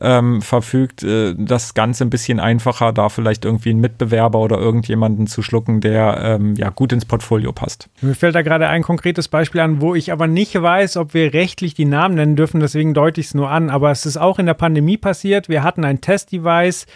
ähm, 0.00 0.42
verfügt, 0.42 1.02
äh, 1.02 1.34
das 1.36 1.74
Ganze 1.74 2.04
ein 2.04 2.10
bisschen 2.10 2.40
einfacher, 2.40 2.92
da 2.92 3.08
vielleicht 3.08 3.44
irgendwie 3.44 3.70
einen 3.70 3.80
Mitbewerber 3.80 4.38
oder 4.38 4.58
irgendjemanden 4.58 5.26
zu 5.26 5.42
schlucken, 5.42 5.80
der 5.80 6.18
ähm, 6.22 6.54
ja 6.56 6.70
gut 6.70 6.92
ins 6.92 7.04
Portfolio 7.04 7.52
passt. 7.52 7.88
Mir 8.00 8.14
fällt 8.14 8.34
da 8.34 8.42
gerade 8.42 8.68
ein 8.68 8.82
konkretes 8.82 9.28
Beispiel 9.28 9.60
an, 9.60 9.80
wo 9.80 9.94
ich 9.94 10.12
aber 10.12 10.26
nicht 10.26 10.60
weiß, 10.60 10.96
ob 10.96 11.14
wir 11.14 11.34
rechtlich 11.34 11.74
die 11.74 11.84
Namen 11.84 12.14
nennen 12.14 12.36
dürfen, 12.36 12.60
deswegen 12.60 12.94
deute 12.94 13.20
ich 13.20 13.28
es 13.28 13.34
nur 13.34 13.50
an. 13.50 13.70
Aber 13.70 13.90
es 13.90 14.06
ist 14.06 14.16
auch 14.16 14.38
in 14.38 14.46
der 14.46 14.54
Pandemie 14.54 14.96
passiert. 14.96 15.48
Wir 15.48 15.62
hatten 15.62 15.84
ein 15.84 16.00
Testdevice 16.00 16.86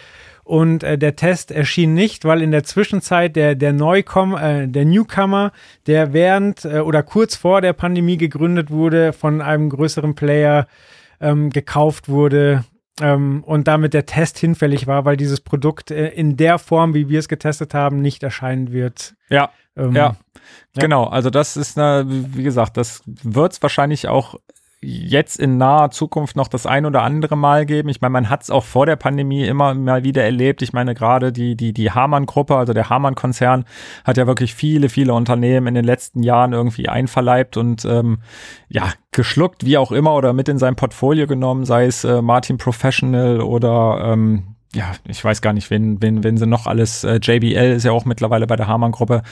und 0.49 0.81
äh, 0.81 0.97
der 0.97 1.15
Test 1.15 1.51
erschien 1.51 1.93
nicht, 1.93 2.25
weil 2.25 2.41
in 2.41 2.49
der 2.49 2.63
Zwischenzeit 2.63 3.35
der, 3.35 3.53
der 3.53 3.71
Neukomm, 3.71 4.35
äh, 4.35 4.67
der 4.67 4.83
Newcomer, 4.83 5.51
der 5.85 6.11
während 6.11 6.65
äh, 6.65 6.79
oder 6.79 7.03
kurz 7.03 7.35
vor 7.35 7.61
der 7.61 7.73
Pandemie 7.73 8.17
gegründet 8.17 8.71
wurde, 8.71 9.13
von 9.13 9.41
einem 9.41 9.69
größeren 9.69 10.15
Player 10.15 10.65
ähm, 11.21 11.51
gekauft 11.51 12.09
wurde 12.09 12.63
ähm, 12.99 13.43
und 13.45 13.67
damit 13.67 13.93
der 13.93 14.07
Test 14.07 14.39
hinfällig 14.39 14.87
war, 14.87 15.05
weil 15.05 15.17
dieses 15.17 15.39
Produkt 15.39 15.91
äh, 15.91 16.07
in 16.07 16.35
der 16.35 16.57
Form, 16.57 16.95
wie 16.95 17.09
wir 17.09 17.19
es 17.19 17.27
getestet 17.27 17.75
haben, 17.75 18.01
nicht 18.01 18.23
erscheinen 18.23 18.71
wird. 18.71 19.13
Ja. 19.29 19.51
Ähm, 19.77 19.95
ja. 19.95 20.15
ja, 20.73 20.81
genau. 20.81 21.03
Also 21.03 21.29
das 21.29 21.57
ist, 21.57 21.77
eine, 21.77 22.05
wie 22.07 22.41
gesagt, 22.41 22.75
das 22.75 23.03
wird 23.05 23.53
es 23.53 23.61
wahrscheinlich 23.61 24.07
auch 24.07 24.33
jetzt 24.81 25.37
in 25.37 25.57
naher 25.57 25.91
Zukunft 25.91 26.37
noch 26.37 26.47
das 26.47 26.65
ein 26.65 26.85
oder 26.85 27.03
andere 27.03 27.35
Mal 27.35 27.65
geben. 27.65 27.89
Ich 27.89 27.99
meine, 27.99 28.13
man 28.13 28.29
hat 28.29 28.43
es 28.43 28.49
auch 28.49 28.63
vor 28.63 28.85
der 28.85 28.95
Pandemie 28.95 29.45
immer 29.45 29.73
mal 29.73 30.03
wieder 30.03 30.23
erlebt. 30.23 30.61
Ich 30.61 30.71
meine, 30.71 30.95
gerade 30.95 31.33
die, 31.33 31.55
die, 31.55 31.73
die 31.73 31.91
Hamann-Gruppe, 31.91 32.55
also 32.55 32.71
der 32.71 32.89
Hamann-Konzern, 32.89 33.65
hat 34.05 34.17
ja 34.17 34.25
wirklich 34.25 34.55
viele, 34.55 34.87
viele 34.87 35.13
Unternehmen 35.13 35.67
in 35.67 35.75
den 35.75 35.83
letzten 35.83 36.23
Jahren 36.23 36.53
irgendwie 36.53 36.87
einverleibt 36.87 37.57
und 37.57 37.83
ähm, 37.83 38.19
ja, 38.69 38.93
geschluckt, 39.11 39.65
wie 39.65 39.77
auch 39.77 39.91
immer, 39.91 40.13
oder 40.13 40.31
mit 40.31 40.47
in 40.47 40.59
sein 40.59 40.75
Portfolio 40.75 41.27
genommen, 41.27 41.65
sei 41.65 41.85
es 41.85 42.05
äh, 42.05 42.21
Martin 42.21 42.57
Professional 42.57 43.41
oder 43.41 43.99
ähm, 44.13 44.55
ja, 44.73 44.91
ich 45.07 45.23
weiß 45.23 45.41
gar 45.41 45.53
nicht, 45.53 45.71
wen, 45.71 46.01
wen, 46.01 46.23
wen 46.23 46.37
sie 46.37 46.45
noch 46.45 46.67
alles, 46.67 47.03
äh, 47.03 47.19
JBL 47.21 47.75
ist 47.75 47.85
ja 47.85 47.91
auch 47.91 48.05
mittlerweile 48.05 48.47
bei 48.47 48.55
der 48.55 48.67
Hamann-Gruppe. 48.67 49.23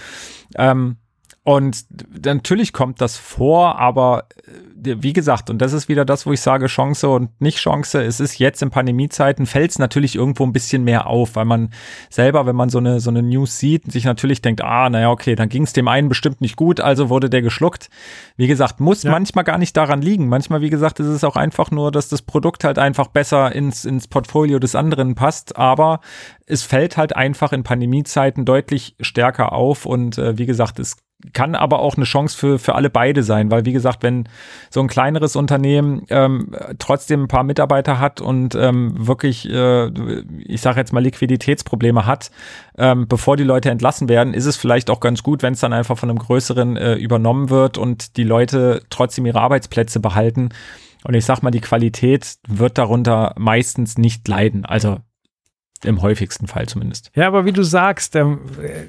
Ähm, 0.55 0.97
und 1.43 1.85
natürlich 2.25 2.73
kommt 2.73 2.99
das 2.99 3.15
vor, 3.15 3.79
aber 3.79 4.25
äh, 4.45 4.51
wie 4.79 5.13
gesagt, 5.13 5.49
und 5.49 5.59
das 5.59 5.73
ist 5.73 5.89
wieder 5.89 6.05
das, 6.05 6.25
wo 6.25 6.33
ich 6.33 6.41
sage, 6.41 6.67
Chance 6.67 7.09
und 7.09 7.41
nicht 7.41 7.57
Chance. 7.57 8.03
Es 8.03 8.19
ist 8.19 8.37
jetzt 8.37 8.61
in 8.61 8.69
Pandemiezeiten, 8.69 9.45
fällt 9.45 9.71
es 9.71 9.79
natürlich 9.79 10.15
irgendwo 10.15 10.43
ein 10.43 10.53
bisschen 10.53 10.83
mehr 10.83 11.07
auf, 11.07 11.35
weil 11.35 11.45
man 11.45 11.69
selber, 12.09 12.45
wenn 12.45 12.55
man 12.55 12.69
so 12.69 12.77
eine, 12.77 12.99
so 12.99 13.09
eine 13.09 13.23
News 13.23 13.57
sieht, 13.57 13.91
sich 13.91 14.05
natürlich 14.05 14.41
denkt, 14.41 14.63
ah, 14.63 14.89
naja, 14.89 15.09
okay, 15.09 15.35
dann 15.35 15.49
ging 15.49 15.63
es 15.63 15.73
dem 15.73 15.87
einen 15.87 16.09
bestimmt 16.09 16.41
nicht 16.41 16.55
gut, 16.55 16.79
also 16.79 17.09
wurde 17.09 17.29
der 17.29 17.41
geschluckt. 17.41 17.89
Wie 18.35 18.47
gesagt, 18.47 18.79
muss 18.79 19.03
ja. 19.03 19.11
manchmal 19.11 19.43
gar 19.43 19.57
nicht 19.57 19.75
daran 19.75 20.01
liegen. 20.01 20.27
Manchmal, 20.27 20.61
wie 20.61 20.69
gesagt, 20.69 20.99
ist 20.99 21.07
es 21.07 21.23
auch 21.23 21.35
einfach 21.35 21.71
nur, 21.71 21.91
dass 21.91 22.09
das 22.09 22.21
Produkt 22.21 22.63
halt 22.63 22.77
einfach 22.77 23.07
besser 23.07 23.53
ins, 23.53 23.85
ins 23.85 24.07
Portfolio 24.07 24.59
des 24.59 24.75
anderen 24.75 25.15
passt, 25.15 25.57
aber 25.57 26.01
es 26.45 26.63
fällt 26.63 26.97
halt 26.97 27.15
einfach 27.15 27.51
in 27.51 27.63
Pandemiezeiten 27.63 28.45
deutlich 28.45 28.95
stärker 28.99 29.53
auf 29.53 29.85
und 29.85 30.17
äh, 30.17 30.37
wie 30.37 30.45
gesagt, 30.45 30.79
es 30.79 30.97
kann 31.33 31.55
aber 31.55 31.79
auch 31.79 31.95
eine 31.95 32.05
Chance 32.05 32.37
für, 32.37 32.59
für 32.59 32.75
alle 32.75 32.89
beide 32.89 33.23
sein, 33.23 33.49
weil 33.49 33.65
wie 33.65 33.73
gesagt, 33.73 34.03
wenn 34.03 34.29
so 34.69 34.81
ein 34.81 34.87
kleineres 34.87 35.35
Unternehmen 35.35 36.03
ähm, 36.09 36.55
trotzdem 36.77 37.23
ein 37.23 37.27
paar 37.27 37.43
Mitarbeiter 37.43 37.99
hat 37.99 38.21
und 38.21 38.53
ähm, 38.53 38.93
wirklich, 39.07 39.49
äh, 39.49 39.87
ich 40.45 40.61
sage 40.61 40.79
jetzt 40.79 40.93
mal, 40.93 41.01
Liquiditätsprobleme 41.01 42.05
hat, 42.05 42.29
ähm, 42.77 43.07
bevor 43.07 43.35
die 43.35 43.43
Leute 43.43 43.71
entlassen 43.71 44.09
werden, 44.09 44.35
ist 44.35 44.45
es 44.45 44.57
vielleicht 44.57 44.91
auch 44.91 44.99
ganz 44.99 45.23
gut, 45.23 45.41
wenn 45.41 45.53
es 45.53 45.59
dann 45.59 45.73
einfach 45.73 45.97
von 45.97 46.09
einem 46.09 46.19
größeren 46.19 46.77
äh, 46.77 46.95
übernommen 46.95 47.49
wird 47.49 47.79
und 47.79 48.17
die 48.17 48.23
Leute 48.23 48.83
trotzdem 48.91 49.25
ihre 49.25 49.41
Arbeitsplätze 49.41 49.99
behalten. 49.99 50.49
Und 51.03 51.13
ich 51.13 51.25
sag 51.25 51.41
mal, 51.41 51.51
die 51.51 51.61
Qualität 51.61 52.35
wird 52.47 52.77
darunter 52.77 53.33
meistens 53.37 53.97
nicht 53.97 54.27
leiden. 54.27 54.65
Also 54.65 54.99
im 55.85 56.01
häufigsten 56.01 56.47
Fall 56.47 56.67
zumindest. 56.67 57.11
Ja, 57.15 57.27
aber 57.27 57.45
wie 57.45 57.51
du 57.51 57.63
sagst, 57.63 58.15
ähm, 58.15 58.39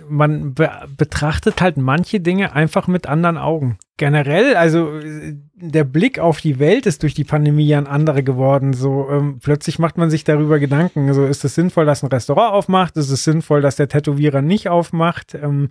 man 0.09 0.55
be 0.55 0.71
betrachtet 0.97 1.61
halt 1.61 1.77
manche 1.77 2.21
Dinge 2.21 2.53
einfach 2.53 2.87
mit 2.87 3.07
anderen 3.07 3.39
Augen. 3.39 3.79
Generell, 3.97 4.55
also 4.57 5.01
der 5.55 5.85
Blick 5.85 6.19
auf 6.19 6.41
die 6.41 6.59
Welt 6.59 6.87
ist 6.87 7.03
durch 7.03 7.15
die 7.15 7.25
Pandemie 7.25 7.67
ja 7.67 7.79
ein 7.79 7.87
anderer 7.87 8.23
geworden. 8.23 8.73
So 8.73 9.09
ähm, 9.11 9.39
plötzlich 9.43 9.79
macht 9.79 9.99
man 9.99 10.11
sich 10.11 10.25
darüber 10.25 10.59
Gedanken. 10.59 11.09
Also 11.09 11.27
ist 11.27 11.45
es 11.45 11.55
sinnvoll, 11.55 11.85
dass 11.85 12.03
ein 12.03 12.09
Restaurant 12.09 12.53
aufmacht? 12.53 12.97
Ist 12.97 13.11
es 13.11 13.25
sinnvoll, 13.25 13.61
dass 13.61 13.77
der 13.77 13.89
Tätowierer 13.89 14.43
nicht 14.43 14.69
aufmacht? 14.69 15.35
Ähm, 15.35 15.71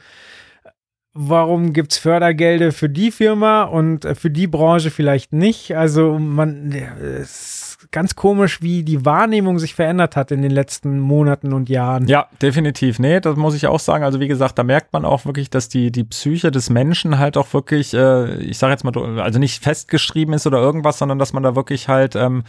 warum 1.13 1.73
gibt 1.73 1.93
es 1.93 1.97
Fördergelder 1.97 2.71
für 2.71 2.89
die 2.89 3.11
Firma 3.11 3.63
und 3.63 4.05
äh, 4.05 4.15
für 4.15 4.29
die 4.29 4.47
Branche 4.47 4.91
vielleicht 4.91 5.33
nicht? 5.33 5.75
Also 5.75 6.19
man, 6.19 6.71
es 6.71 7.66
ganz 7.91 8.15
komisch, 8.15 8.61
wie 8.61 8.83
die 8.83 9.05
Wahrnehmung 9.05 9.59
sich 9.59 9.75
verändert 9.75 10.15
hat 10.15 10.31
in 10.31 10.41
den 10.41 10.51
letzten 10.51 10.99
Monaten 10.99 11.53
und 11.53 11.69
Jahren. 11.69 12.07
Ja, 12.07 12.27
definitiv. 12.41 12.99
Nee, 12.99 13.19
das 13.19 13.35
muss 13.35 13.55
ich 13.55 13.67
auch 13.67 13.79
sagen. 13.79 14.03
Also 14.03 14.19
wie 14.19 14.27
gesagt, 14.27 14.57
da 14.57 14.63
merkt 14.63 14.93
man 14.93 15.05
auch 15.05 15.25
wirklich, 15.25 15.49
dass 15.49 15.69
die, 15.69 15.91
die 15.91 16.03
Psyche 16.03 16.51
des 16.51 16.69
Menschen 16.69 17.19
halt 17.19 17.37
auch 17.37 17.53
wirklich, 17.53 17.93
äh, 17.93 18.35
ich 18.37 18.57
sage 18.57 18.71
jetzt 18.73 18.83
mal, 18.83 19.19
also 19.19 19.39
nicht 19.39 19.63
festgeschrieben 19.63 20.33
ist 20.33 20.47
oder 20.47 20.59
irgendwas, 20.59 20.97
sondern 20.97 21.19
dass 21.19 21.33
man 21.33 21.43
da 21.43 21.55
wirklich 21.55 21.87
halt 21.87 22.15
ähm, 22.15 22.43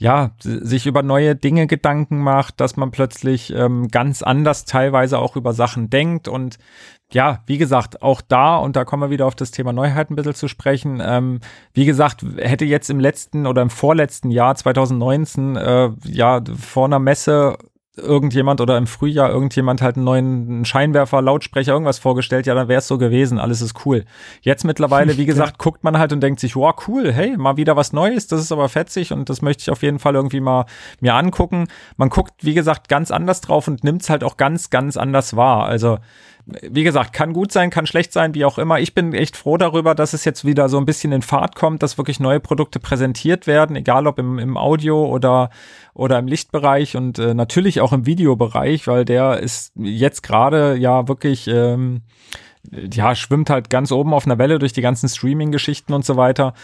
ja, 0.00 0.30
sich 0.40 0.86
über 0.86 1.02
neue 1.02 1.36
Dinge 1.36 1.66
Gedanken 1.66 2.20
macht, 2.20 2.58
dass 2.58 2.78
man 2.78 2.90
plötzlich 2.90 3.52
ähm, 3.54 3.88
ganz 3.88 4.22
anders 4.22 4.64
teilweise 4.64 5.18
auch 5.18 5.36
über 5.36 5.52
Sachen 5.52 5.90
denkt 5.90 6.26
und 6.26 6.58
ja, 7.12 7.42
wie 7.46 7.58
gesagt, 7.58 8.00
auch 8.00 8.22
da, 8.22 8.56
und 8.56 8.76
da 8.76 8.84
kommen 8.84 9.02
wir 9.02 9.10
wieder 9.10 9.26
auf 9.26 9.34
das 9.34 9.50
Thema 9.50 9.72
Neuheiten 9.72 10.14
ein 10.14 10.16
bisschen 10.16 10.34
zu 10.34 10.48
sprechen. 10.48 11.02
Ähm, 11.04 11.40
wie 11.74 11.84
gesagt, 11.84 12.24
hätte 12.38 12.64
jetzt 12.64 12.88
im 12.88 13.00
letzten 13.00 13.46
oder 13.46 13.62
im 13.62 13.68
vorletzten 13.68 14.30
Jahr 14.30 14.54
2019 14.54 15.56
äh, 15.56 15.90
ja 16.04 16.40
vor 16.56 16.86
einer 16.86 17.00
Messe 17.00 17.58
irgendjemand 17.96 18.60
oder 18.60 18.76
im 18.76 18.86
Frühjahr 18.86 19.30
irgendjemand 19.30 19.82
halt 19.82 19.96
einen 19.96 20.04
neuen 20.04 20.64
Scheinwerfer, 20.64 21.20
Lautsprecher, 21.20 21.72
irgendwas 21.72 21.98
vorgestellt, 21.98 22.46
ja, 22.46 22.54
dann 22.54 22.68
wäre 22.68 22.78
es 22.78 22.86
so 22.86 22.98
gewesen, 22.98 23.38
alles 23.38 23.60
ist 23.60 23.84
cool. 23.84 24.04
Jetzt 24.42 24.64
mittlerweile, 24.64 25.16
wie 25.16 25.26
gesagt, 25.26 25.52
ja. 25.52 25.56
guckt 25.58 25.82
man 25.82 25.98
halt 25.98 26.12
und 26.12 26.20
denkt 26.20 26.40
sich, 26.40 26.54
wow, 26.54 26.74
cool, 26.86 27.12
hey, 27.12 27.36
mal 27.36 27.56
wieder 27.56 27.76
was 27.76 27.92
Neues, 27.92 28.28
das 28.28 28.40
ist 28.40 28.52
aber 28.52 28.68
fetzig 28.68 29.12
und 29.12 29.28
das 29.28 29.42
möchte 29.42 29.62
ich 29.62 29.70
auf 29.70 29.82
jeden 29.82 29.98
Fall 29.98 30.14
irgendwie 30.14 30.40
mal 30.40 30.66
mir 31.00 31.14
angucken. 31.14 31.66
Man 31.96 32.10
guckt, 32.10 32.32
wie 32.42 32.54
gesagt, 32.54 32.88
ganz 32.88 33.10
anders 33.10 33.40
drauf 33.40 33.66
und 33.66 33.82
nimmt 33.82 34.02
es 34.02 34.10
halt 34.10 34.22
auch 34.22 34.36
ganz, 34.36 34.70
ganz 34.70 34.96
anders 34.96 35.34
wahr. 35.36 35.66
Also 35.66 35.98
wie 36.62 36.84
gesagt, 36.84 37.12
kann 37.12 37.32
gut 37.32 37.52
sein, 37.52 37.70
kann 37.70 37.86
schlecht 37.86 38.12
sein, 38.12 38.34
wie 38.34 38.44
auch 38.44 38.58
immer. 38.58 38.80
Ich 38.80 38.94
bin 38.94 39.12
echt 39.12 39.36
froh 39.36 39.56
darüber, 39.56 39.94
dass 39.94 40.12
es 40.12 40.24
jetzt 40.24 40.44
wieder 40.44 40.68
so 40.68 40.78
ein 40.78 40.86
bisschen 40.86 41.12
in 41.12 41.22
Fahrt 41.22 41.54
kommt, 41.56 41.82
dass 41.82 41.98
wirklich 41.98 42.20
neue 42.20 42.40
Produkte 42.40 42.80
präsentiert 42.80 43.46
werden, 43.46 43.76
egal 43.76 44.06
ob 44.06 44.18
im, 44.18 44.38
im 44.38 44.56
Audio 44.56 45.06
oder, 45.06 45.50
oder 45.94 46.18
im 46.18 46.26
Lichtbereich 46.26 46.96
und 46.96 47.18
äh, 47.18 47.34
natürlich 47.34 47.80
auch 47.80 47.92
im 47.92 48.06
Videobereich, 48.06 48.86
weil 48.86 49.04
der 49.04 49.40
ist 49.40 49.72
jetzt 49.76 50.22
gerade 50.22 50.76
ja 50.76 51.08
wirklich, 51.08 51.46
ähm, 51.48 52.02
ja, 52.70 53.14
schwimmt 53.14 53.50
halt 53.50 53.70
ganz 53.70 53.90
oben 53.90 54.12
auf 54.12 54.26
einer 54.26 54.38
Welle 54.38 54.58
durch 54.58 54.72
die 54.72 54.82
ganzen 54.82 55.08
Streaming-Geschichten 55.08 55.92
und 55.92 56.04
so 56.04 56.16
weiter. 56.16 56.54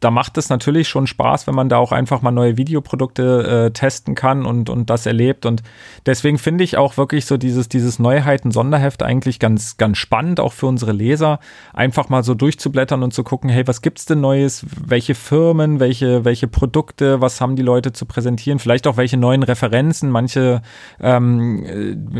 Da 0.00 0.12
macht 0.12 0.38
es 0.38 0.48
natürlich 0.48 0.88
schon 0.88 1.08
Spaß, 1.08 1.48
wenn 1.48 1.56
man 1.56 1.68
da 1.68 1.78
auch 1.78 1.90
einfach 1.90 2.22
mal 2.22 2.30
neue 2.30 2.56
Videoprodukte 2.56 3.66
äh, 3.66 3.70
testen 3.72 4.14
kann 4.14 4.46
und, 4.46 4.70
und 4.70 4.90
das 4.90 5.06
erlebt. 5.06 5.44
Und 5.44 5.62
deswegen 6.06 6.38
finde 6.38 6.62
ich 6.62 6.76
auch 6.76 6.96
wirklich 6.96 7.26
so 7.26 7.36
dieses, 7.36 7.68
dieses 7.68 7.98
Neuheiten-Sonderheft 7.98 9.02
eigentlich 9.02 9.40
ganz, 9.40 9.76
ganz 9.76 9.98
spannend, 9.98 10.38
auch 10.38 10.52
für 10.52 10.66
unsere 10.66 10.92
Leser, 10.92 11.40
einfach 11.74 12.08
mal 12.10 12.22
so 12.22 12.34
durchzublättern 12.34 13.02
und 13.02 13.12
zu 13.12 13.24
gucken, 13.24 13.50
hey, 13.50 13.66
was 13.66 13.82
gibt's 13.82 14.06
denn 14.06 14.20
Neues? 14.20 14.64
Welche 14.86 15.16
Firmen, 15.16 15.80
welche, 15.80 16.24
welche 16.24 16.46
Produkte, 16.46 17.20
was 17.20 17.40
haben 17.40 17.56
die 17.56 17.62
Leute 17.62 17.92
zu 17.92 18.06
präsentieren? 18.06 18.60
Vielleicht 18.60 18.86
auch 18.86 18.96
welche 18.96 19.16
neuen 19.16 19.42
Referenzen, 19.42 20.10
manche, 20.10 20.62
ähm, 21.00 21.64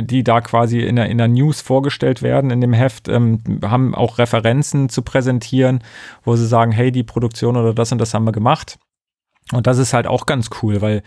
die 0.05 0.25
da 0.25 0.41
quasi 0.41 0.81
in 0.81 0.97
der, 0.97 1.09
in 1.11 1.19
der 1.19 1.29
News 1.29 1.61
vorgestellt 1.61 2.23
werden 2.23 2.51
in 2.51 2.61
dem 2.61 2.73
Heft, 2.73 3.09
ähm, 3.09 3.39
haben 3.65 3.95
auch 3.95 4.19
Referenzen 4.19 4.89
zu 4.89 5.03
präsentieren, 5.03 5.85
wo 6.25 6.35
sie 6.35 6.47
sagen, 6.47 6.73
hey, 6.73 6.91
die 6.91 7.05
Produktion 7.05 7.57
oder 7.57 7.68
das 7.75 7.93
und 7.93 7.99
das 7.99 8.15
haben 8.15 8.25
wir 8.25 8.33
gemacht. 8.33 8.79
Und 9.53 9.67
das 9.67 9.79
ist 9.79 9.95
halt 9.95 10.07
auch 10.07 10.27
ganz 10.27 10.51
cool, 10.63 10.81
weil 10.81 11.03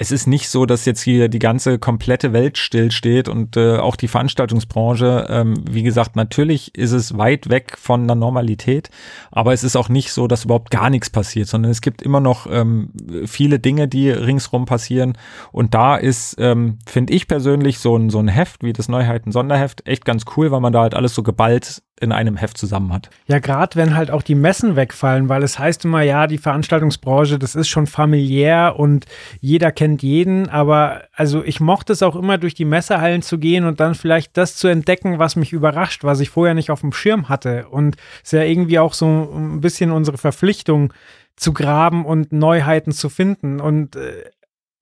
es 0.00 0.12
ist 0.12 0.28
nicht 0.28 0.48
so, 0.48 0.64
dass 0.64 0.84
jetzt 0.84 1.02
hier 1.02 1.28
die 1.28 1.40
ganze 1.40 1.80
komplette 1.80 2.32
Welt 2.32 2.56
stillsteht 2.56 3.28
und 3.28 3.56
äh, 3.56 3.78
auch 3.78 3.96
die 3.96 4.06
Veranstaltungsbranche, 4.06 5.26
ähm, 5.28 5.64
wie 5.68 5.82
gesagt, 5.82 6.14
natürlich 6.14 6.72
ist 6.76 6.92
es 6.92 7.18
weit 7.18 7.48
weg 7.48 7.76
von 7.76 8.06
der 8.06 8.14
Normalität, 8.14 8.90
aber 9.32 9.52
es 9.52 9.64
ist 9.64 9.74
auch 9.74 9.88
nicht 9.88 10.12
so, 10.12 10.28
dass 10.28 10.44
überhaupt 10.44 10.70
gar 10.70 10.88
nichts 10.88 11.10
passiert, 11.10 11.48
sondern 11.48 11.72
es 11.72 11.80
gibt 11.80 12.00
immer 12.00 12.20
noch 12.20 12.46
ähm, 12.48 12.92
viele 13.26 13.58
Dinge, 13.58 13.88
die 13.88 14.08
ringsrum 14.08 14.66
passieren 14.66 15.18
und 15.50 15.74
da 15.74 15.96
ist, 15.96 16.36
ähm, 16.38 16.78
finde 16.86 17.12
ich 17.12 17.26
persönlich, 17.26 17.80
so 17.80 17.96
ein, 17.96 18.08
so 18.08 18.20
ein 18.20 18.28
Heft 18.28 18.62
wie 18.62 18.72
das 18.72 18.88
Neuheiten-Sonderheft 18.88 19.84
echt 19.88 20.04
ganz 20.04 20.26
cool, 20.36 20.52
weil 20.52 20.60
man 20.60 20.72
da 20.72 20.82
halt 20.82 20.94
alles 20.94 21.12
so 21.12 21.24
geballt 21.24 21.82
in 22.00 22.12
einem 22.12 22.36
Heft 22.36 22.58
zusammen 22.58 22.92
hat. 22.92 23.10
Ja, 23.26 23.38
gerade 23.38 23.76
wenn 23.76 23.94
halt 23.94 24.10
auch 24.10 24.22
die 24.22 24.34
Messen 24.34 24.76
wegfallen, 24.76 25.28
weil 25.28 25.42
es 25.42 25.58
heißt 25.58 25.84
immer, 25.84 26.02
ja, 26.02 26.26
die 26.26 26.38
Veranstaltungsbranche, 26.38 27.38
das 27.38 27.54
ist 27.54 27.68
schon 27.68 27.86
familiär 27.86 28.74
und 28.76 29.06
jeder 29.40 29.72
kennt 29.72 30.02
jeden, 30.02 30.48
aber 30.48 31.02
also 31.14 31.42
ich 31.44 31.60
mochte 31.60 31.92
es 31.92 32.02
auch 32.02 32.16
immer 32.16 32.38
durch 32.38 32.54
die 32.54 32.64
Messehallen 32.64 33.22
zu 33.22 33.38
gehen 33.38 33.64
und 33.64 33.80
dann 33.80 33.94
vielleicht 33.94 34.36
das 34.36 34.56
zu 34.56 34.68
entdecken, 34.68 35.18
was 35.18 35.36
mich 35.36 35.52
überrascht, 35.52 36.04
was 36.04 36.20
ich 36.20 36.30
vorher 36.30 36.54
nicht 36.54 36.70
auf 36.70 36.80
dem 36.80 36.92
Schirm 36.92 37.28
hatte 37.28 37.68
und 37.68 37.96
es 38.22 38.32
ist 38.32 38.38
ja 38.38 38.44
irgendwie 38.44 38.78
auch 38.78 38.94
so 38.94 39.06
ein 39.06 39.60
bisschen 39.60 39.90
unsere 39.90 40.18
Verpflichtung 40.18 40.92
zu 41.36 41.52
graben 41.52 42.04
und 42.04 42.32
Neuheiten 42.32 42.92
zu 42.92 43.08
finden 43.08 43.60
und 43.60 43.96
äh, 43.96 44.24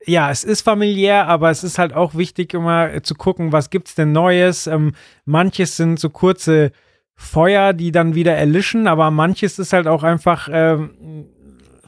ja, 0.07 0.31
es 0.31 0.45
ist 0.45 0.63
familiär, 0.63 1.27
aber 1.27 1.51
es 1.51 1.65
ist 1.65 1.79
halt 1.79 1.93
auch 1.93 2.15
wichtig, 2.15 2.55
immer 2.55 3.03
zu 3.03 3.17
gucken, 3.17 3.51
was 3.51 3.71
gibt's 3.71 3.97
denn 3.97 4.13
Neues. 4.13 4.69
Ähm, 4.69 4.93
manches 5.25 5.77
sind 5.77 5.99
so 5.99 6.11
kurze 6.11 6.71
Feuer, 7.17 7.73
die 7.73 7.93
dann 7.93 8.15
wieder 8.15 8.35
erlischen, 8.35 8.87
aber 8.87 9.11
manches 9.11 9.59
ist 9.59 9.73
halt 9.73 9.87
auch 9.87 10.03
einfach 10.03 10.49
ähm, 10.53 10.91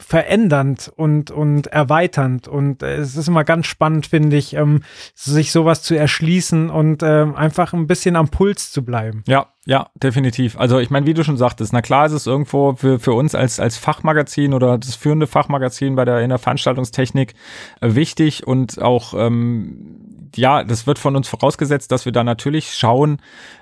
verändernd 0.09 0.91
und, 0.95 1.29
und 1.29 1.67
erweiternd. 1.67 2.47
Und 2.47 2.81
äh, 2.81 2.95
es 2.95 3.15
ist 3.15 3.27
immer 3.27 3.43
ganz 3.43 3.67
spannend, 3.67 4.07
finde 4.07 4.37
ich, 4.37 4.55
ähm, 4.55 4.81
sich 5.13 5.51
sowas 5.51 5.83
zu 5.83 5.95
erschließen 5.95 6.71
und 6.71 7.03
ähm, 7.03 7.35
einfach 7.35 7.73
ein 7.73 7.85
bisschen 7.85 8.15
am 8.15 8.29
Puls 8.29 8.71
zu 8.71 8.83
bleiben. 8.83 9.23
Ja, 9.27 9.47
ja, 9.65 9.87
definitiv. 9.93 10.57
Also 10.57 10.79
ich 10.79 10.89
meine, 10.89 11.05
wie 11.05 11.13
du 11.13 11.23
schon 11.23 11.37
sagtest, 11.37 11.73
na 11.73 11.83
klar 11.83 12.07
ist 12.07 12.13
es 12.13 12.25
irgendwo 12.25 12.73
für, 12.73 12.97
für 12.99 13.13
uns 13.13 13.35
als, 13.35 13.59
als 13.59 13.77
Fachmagazin 13.77 14.55
oder 14.55 14.79
das 14.79 14.95
führende 14.95 15.27
Fachmagazin 15.27 15.95
bei 15.95 16.05
der 16.05 16.21
in 16.21 16.29
der 16.29 16.39
Veranstaltungstechnik 16.39 17.35
äh, 17.81 17.93
wichtig 17.93 18.47
und 18.47 18.81
auch 18.81 19.13
ähm, 19.13 20.08
ja, 20.35 20.63
das 20.63 20.87
wird 20.87 20.99
von 20.99 21.15
uns 21.15 21.27
vorausgesetzt, 21.27 21.91
dass 21.91 22.05
wir 22.05 22.11
da 22.11 22.23
natürlich 22.23 22.73
schauen, 22.73 23.21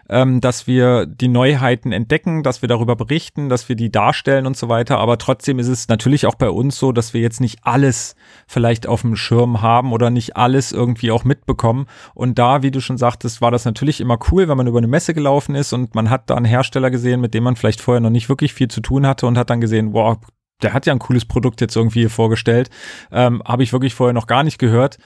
ähm, 0.10 0.42
dass 0.42 0.68
wir 0.68 1.06
die 1.06 1.28
Neuheiten 1.28 1.92
entdecken, 1.92 2.44
dass 2.44 2.62
wir 2.62 2.70
darüber 2.70 2.96
berichten, 2.96 3.50
dass 3.50 3.70
wir 3.70 3.76
die 3.76 3.92
darstellen 3.92 4.46
und 4.46 4.58
so 4.58 4.70
weiter. 4.70 5.00
Aber 5.00 5.18
trotzdem 5.18 5.60
ist 5.60 5.68
es 5.68 5.88
natürlich 5.88 6.26
auch 6.26 6.36
bei 6.36 6.50
uns 6.50 6.78
so, 6.78 6.92
dass 6.92 7.14
wir 7.14 7.22
jetzt 7.22 7.42
nicht 7.42 7.60
alles 7.64 8.16
vielleicht 8.48 8.88
auf 8.88 9.02
dem 9.02 9.16
Schirm 9.16 9.62
haben 9.62 9.92
oder 9.92 10.10
nicht 10.10 10.38
alles 10.38 10.72
irgendwie 10.72 11.12
auch 11.12 11.24
mitbekommen. 11.24 11.88
Und 12.14 12.40
da, 12.40 12.64
wie 12.64 12.72
du 12.72 12.82
schon 12.82 12.98
sagtest, 12.98 13.42
war 13.42 13.52
das 13.52 13.66
natürlich 13.66 14.02
immer 14.02 14.18
cool, 14.32 14.48
wenn 14.48 14.58
man 14.58 14.68
über 14.68 14.78
eine 14.78 14.88
Messe 14.88 15.14
gelaufen 15.14 15.56
ist 15.56 15.74
und 15.74 15.96
man 15.96 16.10
hat 16.10 16.30
da 16.30 16.36
einen 16.36 16.46
Hersteller 16.46 16.92
gesehen, 16.92 17.22
mit 17.22 17.34
dem 17.34 17.44
man 17.44 17.56
vielleicht 17.56 17.82
vorher 17.82 18.02
noch 18.02 18.10
nicht 18.10 18.30
wirklich 18.30 18.54
viel 18.54 18.68
zu 18.68 18.82
tun 18.82 19.06
hatte 19.06 19.28
und 19.28 19.38
hat 19.38 19.50
dann 19.50 19.62
gesehen, 19.62 19.94
wow, 19.94 20.18
der 20.62 20.74
hat 20.74 20.86
ja 20.86 20.94
ein 20.94 21.00
cooles 21.00 21.26
Produkt 21.26 21.62
jetzt 21.62 21.76
irgendwie 21.76 22.00
hier 22.00 22.10
vorgestellt. 22.10 22.70
Ähm, 23.12 23.42
Habe 23.46 23.64
ich 23.64 23.74
wirklich 23.74 23.94
vorher 23.94 24.14
noch 24.14 24.28
gar 24.28 24.44
nicht 24.44 24.58
gehört. 24.58 24.98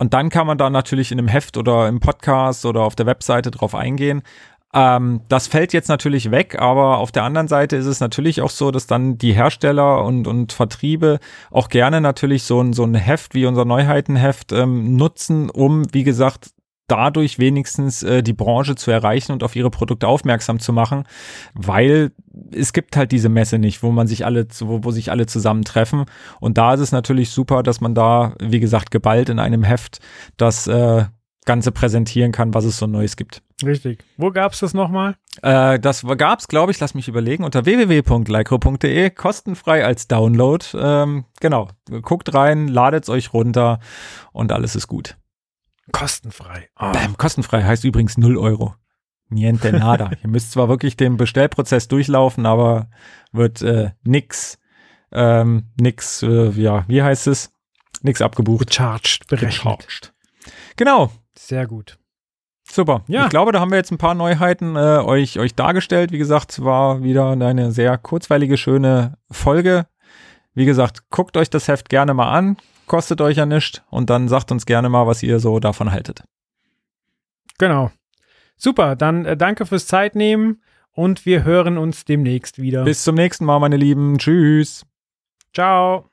Und 0.00 0.14
dann 0.14 0.30
kann 0.30 0.46
man 0.46 0.56
da 0.56 0.70
natürlich 0.70 1.12
in 1.12 1.18
einem 1.18 1.28
Heft 1.28 1.58
oder 1.58 1.86
im 1.86 2.00
Podcast 2.00 2.64
oder 2.64 2.80
auf 2.80 2.96
der 2.96 3.04
Webseite 3.04 3.50
drauf 3.50 3.74
eingehen. 3.74 4.22
Ähm, 4.72 5.20
das 5.28 5.46
fällt 5.46 5.74
jetzt 5.74 5.90
natürlich 5.90 6.30
weg, 6.30 6.56
aber 6.58 6.96
auf 6.98 7.12
der 7.12 7.24
anderen 7.24 7.48
Seite 7.48 7.76
ist 7.76 7.84
es 7.84 8.00
natürlich 8.00 8.40
auch 8.40 8.48
so, 8.48 8.70
dass 8.70 8.86
dann 8.86 9.18
die 9.18 9.34
Hersteller 9.34 10.02
und, 10.02 10.26
und 10.26 10.54
Vertriebe 10.54 11.18
auch 11.50 11.68
gerne 11.68 12.00
natürlich 12.00 12.44
so 12.44 12.62
ein, 12.62 12.72
so 12.72 12.82
ein 12.84 12.94
Heft 12.94 13.34
wie 13.34 13.44
unser 13.44 13.66
Neuheitenheft 13.66 14.52
ähm, 14.52 14.96
nutzen, 14.96 15.50
um, 15.50 15.84
wie 15.92 16.04
gesagt, 16.04 16.52
dadurch 16.90 17.38
wenigstens 17.38 18.02
äh, 18.02 18.22
die 18.22 18.32
Branche 18.32 18.74
zu 18.74 18.90
erreichen 18.90 19.32
und 19.32 19.42
auf 19.42 19.54
ihre 19.54 19.70
Produkte 19.70 20.08
aufmerksam 20.08 20.58
zu 20.58 20.72
machen, 20.72 21.04
weil 21.54 22.12
es 22.52 22.72
gibt 22.72 22.96
halt 22.96 23.12
diese 23.12 23.28
Messe 23.28 23.58
nicht, 23.58 23.82
wo 23.82 23.90
man 23.90 24.06
sich 24.06 24.24
alle, 24.24 24.46
wo, 24.60 24.84
wo 24.84 24.90
sich 24.90 25.10
alle 25.10 25.26
zusammentreffen. 25.26 26.06
Und 26.40 26.58
da 26.58 26.74
ist 26.74 26.80
es 26.80 26.92
natürlich 26.92 27.30
super, 27.30 27.62
dass 27.62 27.80
man 27.80 27.94
da, 27.94 28.34
wie 28.40 28.60
gesagt, 28.60 28.90
geballt 28.90 29.28
in 29.28 29.38
einem 29.38 29.62
Heft 29.62 30.00
das 30.36 30.66
äh, 30.66 31.04
Ganze 31.46 31.72
präsentieren 31.72 32.32
kann, 32.32 32.52
was 32.54 32.64
es 32.64 32.76
so 32.76 32.86
Neues 32.86 33.16
gibt. 33.16 33.42
Richtig. 33.64 34.04
Wo 34.16 34.30
gab 34.30 34.52
es 34.52 34.60
das 34.60 34.74
nochmal? 34.74 35.16
Äh, 35.42 35.78
das 35.78 36.04
gab 36.16 36.40
es, 36.40 36.48
glaube 36.48 36.72
ich, 36.72 36.80
lass 36.80 36.94
mich 36.94 37.08
überlegen, 37.08 37.44
unter 37.44 37.64
www.lycro.de, 37.64 39.10
kostenfrei 39.10 39.84
als 39.84 40.06
Download. 40.06 40.64
Ähm, 40.74 41.24
genau, 41.40 41.68
guckt 42.02 42.34
rein, 42.34 42.68
ladet 42.68 43.04
es 43.04 43.08
euch 43.08 43.32
runter 43.32 43.80
und 44.32 44.52
alles 44.52 44.76
ist 44.76 44.86
gut. 44.86 45.16
Kostenfrei. 45.92 46.68
Oh. 46.78 46.92
Bam, 46.92 47.16
kostenfrei 47.16 47.62
heißt 47.62 47.84
übrigens 47.84 48.18
0 48.18 48.36
Euro. 48.36 48.74
Niente 49.28 49.72
nada. 49.72 50.10
Ihr 50.22 50.28
müsst 50.28 50.52
zwar 50.52 50.68
wirklich 50.68 50.96
den 50.96 51.16
Bestellprozess 51.16 51.88
durchlaufen, 51.88 52.46
aber 52.46 52.88
wird 53.32 53.62
äh, 53.62 53.90
nix, 54.02 54.58
ähm, 55.12 55.70
nix, 55.80 56.22
äh, 56.22 56.50
ja, 56.50 56.84
wie 56.88 57.02
heißt 57.02 57.26
es? 57.28 57.52
Nix 58.02 58.22
abgebucht. 58.22 58.68
Gecharged, 58.68 59.26
berechnet. 59.28 59.62
Gecharged. 59.62 60.12
Genau. 60.76 61.10
Sehr 61.36 61.66
gut. 61.66 61.98
Super. 62.70 63.02
Ja. 63.08 63.24
Ich 63.24 63.30
glaube, 63.30 63.52
da 63.52 63.60
haben 63.60 63.70
wir 63.70 63.78
jetzt 63.78 63.90
ein 63.90 63.98
paar 63.98 64.14
Neuheiten 64.14 64.76
äh, 64.76 64.98
euch, 64.98 65.38
euch 65.38 65.54
dargestellt. 65.54 66.12
Wie 66.12 66.18
gesagt, 66.18 66.62
war 66.64 67.02
wieder 67.02 67.30
eine 67.30 67.72
sehr 67.72 67.98
kurzweilige, 67.98 68.56
schöne 68.56 69.18
Folge. 69.30 69.86
Wie 70.54 70.64
gesagt, 70.64 71.10
guckt 71.10 71.36
euch 71.36 71.50
das 71.50 71.68
Heft 71.68 71.88
gerne 71.88 72.14
mal 72.14 72.30
an, 72.30 72.56
kostet 72.90 73.20
euch 73.20 73.36
ja 73.36 73.46
nichts 73.46 73.82
und 73.88 74.10
dann 74.10 74.26
sagt 74.26 74.50
uns 74.50 74.66
gerne 74.66 74.88
mal, 74.88 75.06
was 75.06 75.22
ihr 75.22 75.38
so 75.38 75.60
davon 75.60 75.92
haltet. 75.92 76.24
Genau. 77.56 77.92
Super, 78.56 78.96
dann 78.96 79.24
äh, 79.24 79.36
danke 79.36 79.64
fürs 79.64 79.86
Zeitnehmen 79.86 80.60
und 80.90 81.24
wir 81.24 81.44
hören 81.44 81.78
uns 81.78 82.04
demnächst 82.04 82.60
wieder. 82.60 82.82
Bis 82.82 83.04
zum 83.04 83.14
nächsten 83.14 83.44
Mal, 83.44 83.60
meine 83.60 83.76
Lieben. 83.76 84.18
Tschüss. 84.18 84.84
Ciao. 85.54 86.09